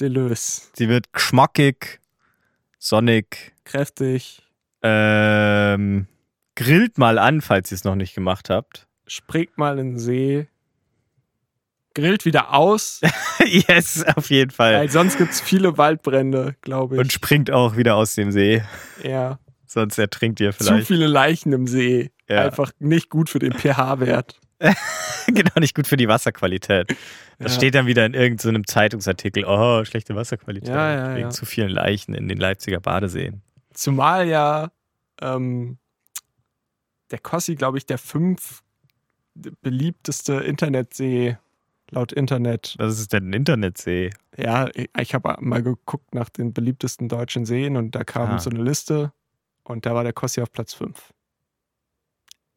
[0.00, 0.62] Deleuze.
[0.74, 2.00] Sie wird geschmackig,
[2.88, 4.42] sonnig, Kräftig,
[4.82, 6.06] ähm,
[6.54, 8.86] grillt mal an, falls ihr es noch nicht gemacht habt.
[9.06, 10.46] springt mal in den See,
[11.94, 13.00] grillt wieder aus,
[13.44, 14.74] yes, auf jeden Fall.
[14.74, 17.12] weil sonst gibt es viele Waldbrände, glaube Und ich.
[17.12, 18.62] springt auch wieder aus dem See.
[19.02, 20.86] Ja, Sonst ertrinkt ihr zu vielleicht.
[20.86, 22.12] viele Leichen im See.
[22.28, 22.42] Ja.
[22.44, 24.40] Einfach nicht gut für den pH-Wert.
[25.26, 26.88] genau, nicht gut für die Wasserqualität.
[27.38, 27.58] Das Ja.
[27.58, 30.68] steht dann wieder in irgendeinem Zeitungsartikel, oh, schlechte Wasserqualität.
[30.70, 33.42] Ja, ja, wegen zu vielen Leichen in den Leipziger Badeseen.
[33.74, 34.70] Zumal ja
[35.20, 35.78] ähm,
[37.10, 38.62] der Kossi, glaube ich, der fünf
[39.60, 41.36] beliebteste Internetsee
[41.90, 42.74] laut Internet.
[42.78, 44.10] Was ist denn ein Internetsee?
[44.36, 48.38] Ja, ich habe mal geguckt nach den beliebtesten deutschen Seen und da kam Ah.
[48.38, 49.12] so eine Liste
[49.62, 51.12] und da war der Kossi auf Platz 5.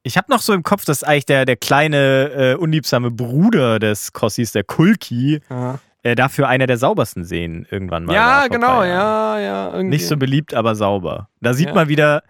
[0.10, 4.12] Ich habe noch so im Kopf, dass eigentlich der, der kleine, äh, unliebsame Bruder des
[4.12, 8.16] Kossis, der Kulki, Ja, äh, dafür einer der saubersten Seen irgendwann mal war.
[8.16, 9.68] ja ein genau, ja, ja.
[9.68, 9.90] Irgendwie.
[9.98, 11.30] Nicht so beliebt, aber sauber.
[11.42, 11.76] Da sieht Ja.
[11.76, 12.24] man wieder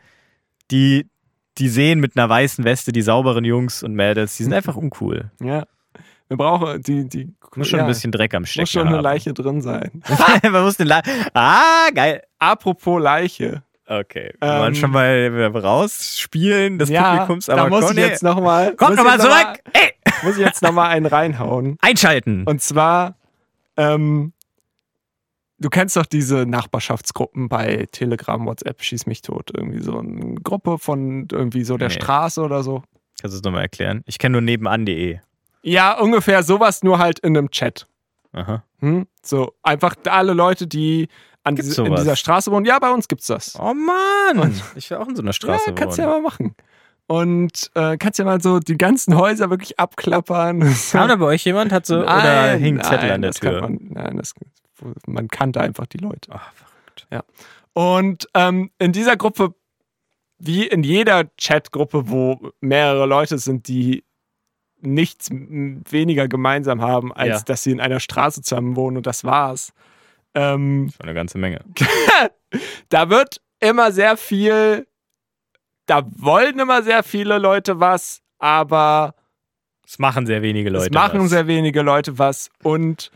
[0.72, 1.08] die,
[1.58, 5.32] die Seen mit einer weißen Weste, die sauberen Jungs und Mädels, die sind einfach uncool.
[5.42, 5.64] Ja.
[6.28, 8.98] Wir brauchen die, die Muss schon ja, ein bisschen Dreck am Stecken muss schon eine
[8.98, 9.04] haben.
[9.04, 10.04] Leiche drin sein.
[10.44, 11.02] Man muss den La
[11.34, 12.24] Ah, geil.
[12.40, 13.64] Apropos Leiche.
[13.90, 14.32] Okay.
[14.40, 18.22] Ähm, wir wollen schon mal rausspielen des ja, Publikums, da aber muss komm, ich jetzt
[18.22, 18.76] nochmal.
[18.76, 19.60] Kommt nochmal zurück!
[19.74, 19.94] Ey!
[20.22, 21.76] Muss ich jetzt nochmal einen reinhauen.
[21.82, 22.44] Einschalten!
[22.46, 23.16] Und zwar,
[23.78, 24.34] ähm,
[25.58, 29.50] du kennst doch diese Nachbarschaftsgruppen bei Telegram, WhatsApp, schieß mich tot.
[29.58, 31.96] Irgendwie so eine Gruppe von irgendwie so der Nee.
[31.96, 32.84] Straße oder so.
[33.20, 34.04] Kannst du es nochmal erklären?
[34.06, 35.18] Ich kenne nur nebenan.de.
[35.64, 37.88] Ja, ungefähr sowas, nur halt in einem Chat.
[38.34, 38.64] Aha.
[38.82, 39.08] Hm?
[39.24, 41.08] So, einfach alle Leute, die
[41.50, 42.66] an Gibt's diese, in dieser Straße wohnen.
[42.66, 43.58] Ja, bei uns gibt's das.
[43.60, 44.40] Oh Mann!
[44.40, 46.12] Und- ich will auch in so einer Straße ja, kannst du wohnen.
[46.14, 46.56] ja mal machen.
[47.08, 50.60] Und äh, kannst ja mal so die ganzen Häuser wirklich abklappern.
[50.92, 51.72] Kam da bei euch jemand?
[51.72, 53.62] Hat so, oder hing Zettel nein, an der das kann Tür?
[53.62, 54.34] Man, nein, das,
[55.08, 56.32] man kannte einfach die Leute.
[56.34, 57.26] Ach, verrückt.
[57.74, 59.56] Und ähm, in dieser Gruppe,
[60.38, 64.04] wie in jeder Chatgruppe, wo mehrere Leute sind, die
[64.82, 67.44] nichts weniger gemeinsam haben, als Ja.
[67.46, 69.74] dass sie in einer Straße zusammen wohnen und das war's.
[70.40, 71.62] Ähm, Das war eine ganze Menge.
[72.90, 74.88] da wird immer sehr viel,
[75.86, 79.16] da wollen immer sehr viele Leute was, aber
[79.86, 80.86] Es machen sehr wenige Leute.
[80.86, 81.30] es machen was.
[81.30, 83.12] sehr wenige Leute was und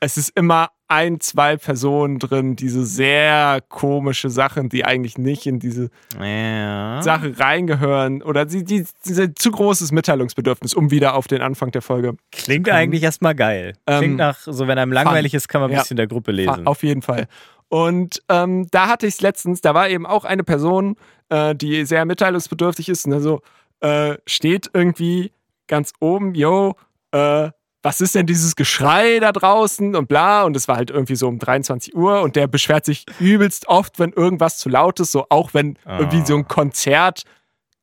[0.00, 5.58] es ist immer ein, zwei Personen drin, diese sehr komische Sachen, die eigentlich nicht in
[5.58, 7.02] diese Ja.
[7.02, 11.82] Sache reingehören oder sie, die, diese zu großes Mitteilungsbedürfnis, um wieder auf den Anfang der
[11.82, 12.14] Folge.
[12.32, 13.74] Klingt eigentlich erstmal geil.
[13.86, 15.80] Klingt Ähm, nach, so wenn einem langweilig ist, kann man ein Ja.
[15.82, 16.66] bisschen der Gruppe lesen.
[16.66, 17.26] Auf jeden Fall.
[17.68, 20.96] Und ähm, da hatte ich es letztens, da war eben auch eine Person,
[21.28, 23.42] äh, die sehr mitteilungsbedürftig ist und also
[23.80, 25.32] äh, steht irgendwie
[25.66, 26.76] ganz oben, yo,
[27.12, 27.50] äh,
[27.82, 31.28] was ist denn dieses Geschrei da draußen und bla und es war halt irgendwie so
[31.28, 35.26] um 23 Uhr und der beschwert sich übelst oft, wenn irgendwas zu laut ist, so
[35.30, 35.98] auch wenn Ah.
[36.00, 37.22] irgendwie so ein Konzert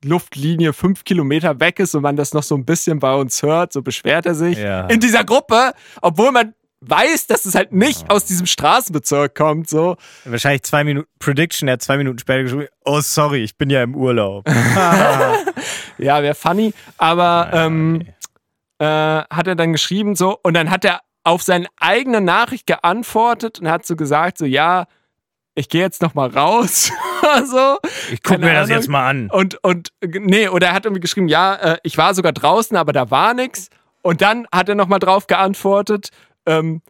[0.03, 3.73] Luftlinie fünf Kilometer weg ist und man das noch so ein bisschen bei uns hört,
[3.73, 4.57] so beschwert er sich.
[4.57, 4.85] Ja.
[4.87, 5.71] In dieser Gruppe,
[6.01, 9.95] obwohl man weiß, dass es halt nicht aus diesem Straßenbezirk kommt, so.
[10.25, 13.81] Wahrscheinlich zwei Minuten, Prediction, er hat zwei Minuten später geschrieben, oh sorry, ich bin ja
[13.81, 14.45] im Urlaub.
[15.97, 16.73] Ja, wäre funny.
[16.97, 18.14] Aber Ja, ähm, okay.
[18.79, 23.59] Äh, hat er dann geschrieben so und dann hat er auf seine eigene Nachricht geantwortet
[23.59, 24.85] und hat so gesagt so ja
[25.55, 26.91] ich gehe jetzt noch mal raus
[27.45, 27.77] so.
[28.11, 29.29] Ich guck keine mir das jetzt mal an.
[29.29, 32.93] und und nee oder er hat irgendwie geschrieben ja äh, ich war sogar draußen aber
[32.93, 33.69] da war nix.
[34.01, 36.09] Und dann hat er noch mal drauf geantwortet
[36.45, 36.81] ähm,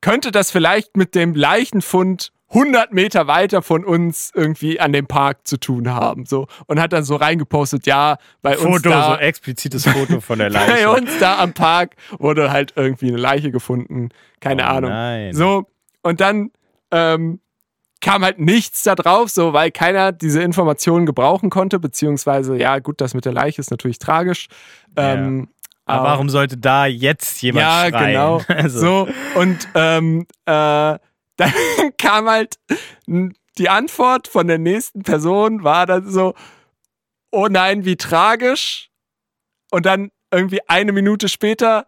[0.00, 5.46] könnte das vielleicht mit dem Leichenfund 100 Meter weiter von uns irgendwie an dem Park
[5.46, 9.18] zu tun haben so und hat dann so reingepostet ja bei uns Foto, da so
[9.20, 10.90] explizites Foto von der bei Leiche.
[10.90, 14.08] uns da am Park wurde halt irgendwie eine Leiche gefunden.
[14.40, 14.90] Keine Oh Ahnung.
[14.90, 15.34] nein.
[15.34, 15.66] So,
[16.02, 16.50] und dann
[16.90, 17.40] ähm,
[18.00, 23.00] kam halt nichts da drauf, so, weil keiner diese Informationen gebrauchen konnte, beziehungsweise, ja, gut,
[23.00, 24.46] das mit der Leiche ist natürlich tragisch.
[24.96, 25.48] Ähm,
[25.84, 28.06] Aber warum sollte da jetzt jemand ja, schreien?
[28.12, 28.40] genau.
[28.48, 29.08] Also, So,
[29.40, 30.50] und ähm, äh,
[31.36, 31.52] dann
[31.98, 32.58] kam halt
[33.58, 36.34] die Antwort von der nächsten Person, war dann so,
[37.30, 38.90] oh nein, wie tragisch.
[39.70, 41.86] Und dann irgendwie eine Minute später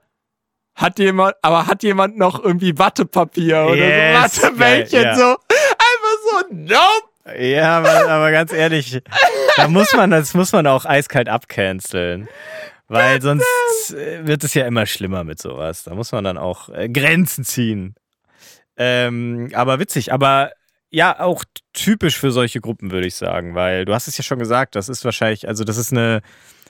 [0.75, 5.17] hat jemand, aber hat jemand noch irgendwie Wattepapier oder Yes, so Wattebällchen, geil, ja.
[5.17, 5.25] so.
[5.25, 7.39] Einfach so, nope.
[7.39, 9.03] Ja, aber, aber ganz ehrlich,
[9.57, 12.29] da muss man, das muss man auch eiskalt abcanceln.
[12.89, 15.85] Weil sonst äh, wird es ja immer schlimmer mit sowas.
[15.85, 17.95] Da muss man dann auch äh, Grenzen ziehen.
[18.83, 20.53] Ähm, aber witzig, aber
[20.89, 24.39] ja, auch typisch für solche Gruppen, würde ich sagen, weil du hast es ja schon
[24.39, 26.23] gesagt, das ist wahrscheinlich, also das ist eine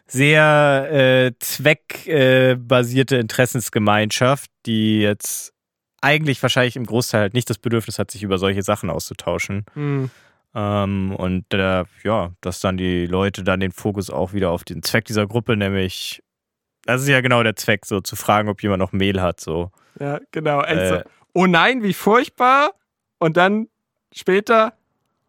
[0.08, 5.52] sehr äh, zweckbasierte äh, Interessensgemeinschaft, die jetzt
[6.00, 9.64] eigentlich wahrscheinlich im Großteil halt nicht das Bedürfnis hat, sich über solche Sachen auszutauschen.
[9.74, 10.10] Hm.
[10.52, 14.82] Ähm, und äh, ja, dass dann die Leute dann den Fokus auch wieder auf den
[14.82, 16.24] Zweck dieser Gruppe, nämlich,
[16.86, 19.70] das ist ja genau der Zweck, so zu fragen, ob jemand noch Mehl hat, so.
[20.00, 20.62] Ja, genau.
[20.62, 20.88] Echt Äh.
[20.88, 21.02] so,
[21.34, 22.72] oh nein, wie furchtbar.
[23.18, 23.68] Und dann
[24.12, 24.74] später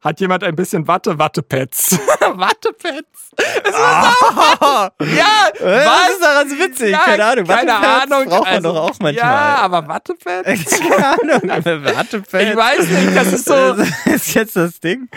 [0.01, 1.91] hat jemand ein bisschen Watte, Wattepads.
[2.19, 3.31] Wattepads.
[3.63, 6.91] Es war ja, Was ist daran so witzig?
[6.91, 7.45] Ja, keine Ahnung.
[7.45, 8.25] Keine Wattepads Ahnung.
[8.25, 9.13] braucht man also, doch auch manchmal.
[9.13, 10.79] Ja, aber Wattepads?
[10.79, 11.41] keine Ahnung.
[11.43, 12.33] Wattepads.
[12.33, 15.07] Ich weiß nicht, das ist so, Das ist jetzt das Ding.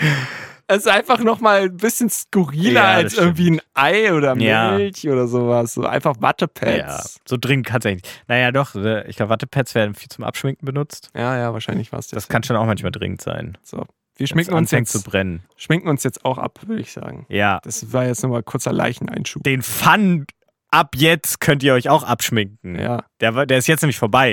[0.69, 3.27] Es ist einfach nochmal ein bisschen skurriler Ja, das als stimmt.
[3.39, 4.73] irgendwie ein Ei oder Ja.
[4.73, 5.75] Milch oder sowas.
[5.75, 7.21] So einfach Ja, Wattepads.
[7.27, 8.23] so dringend kann es eigentlich nicht.
[8.29, 11.11] Naja, doch, äh, ich glaube, Wattepads werden viel zum Abschminken benutzt.
[11.15, 13.57] Ja, ja, wahrscheinlich war es Das kann schon auch manchmal dringend sein.
[13.63, 13.85] So.
[14.17, 15.43] Wir schminken uns, jetzt, zu brennen.
[15.57, 17.27] schminken uns jetzt auch ab, würde ich sagen.
[17.29, 19.43] Ja, Das war jetzt nochmal kurzer Leicheneinschub.
[19.43, 20.25] den Fun
[20.71, 22.77] ab jetzt könnt ihr euch auch abschminken.
[22.79, 23.05] Ja.
[23.21, 24.33] Der, der ist jetzt nämlich vorbei.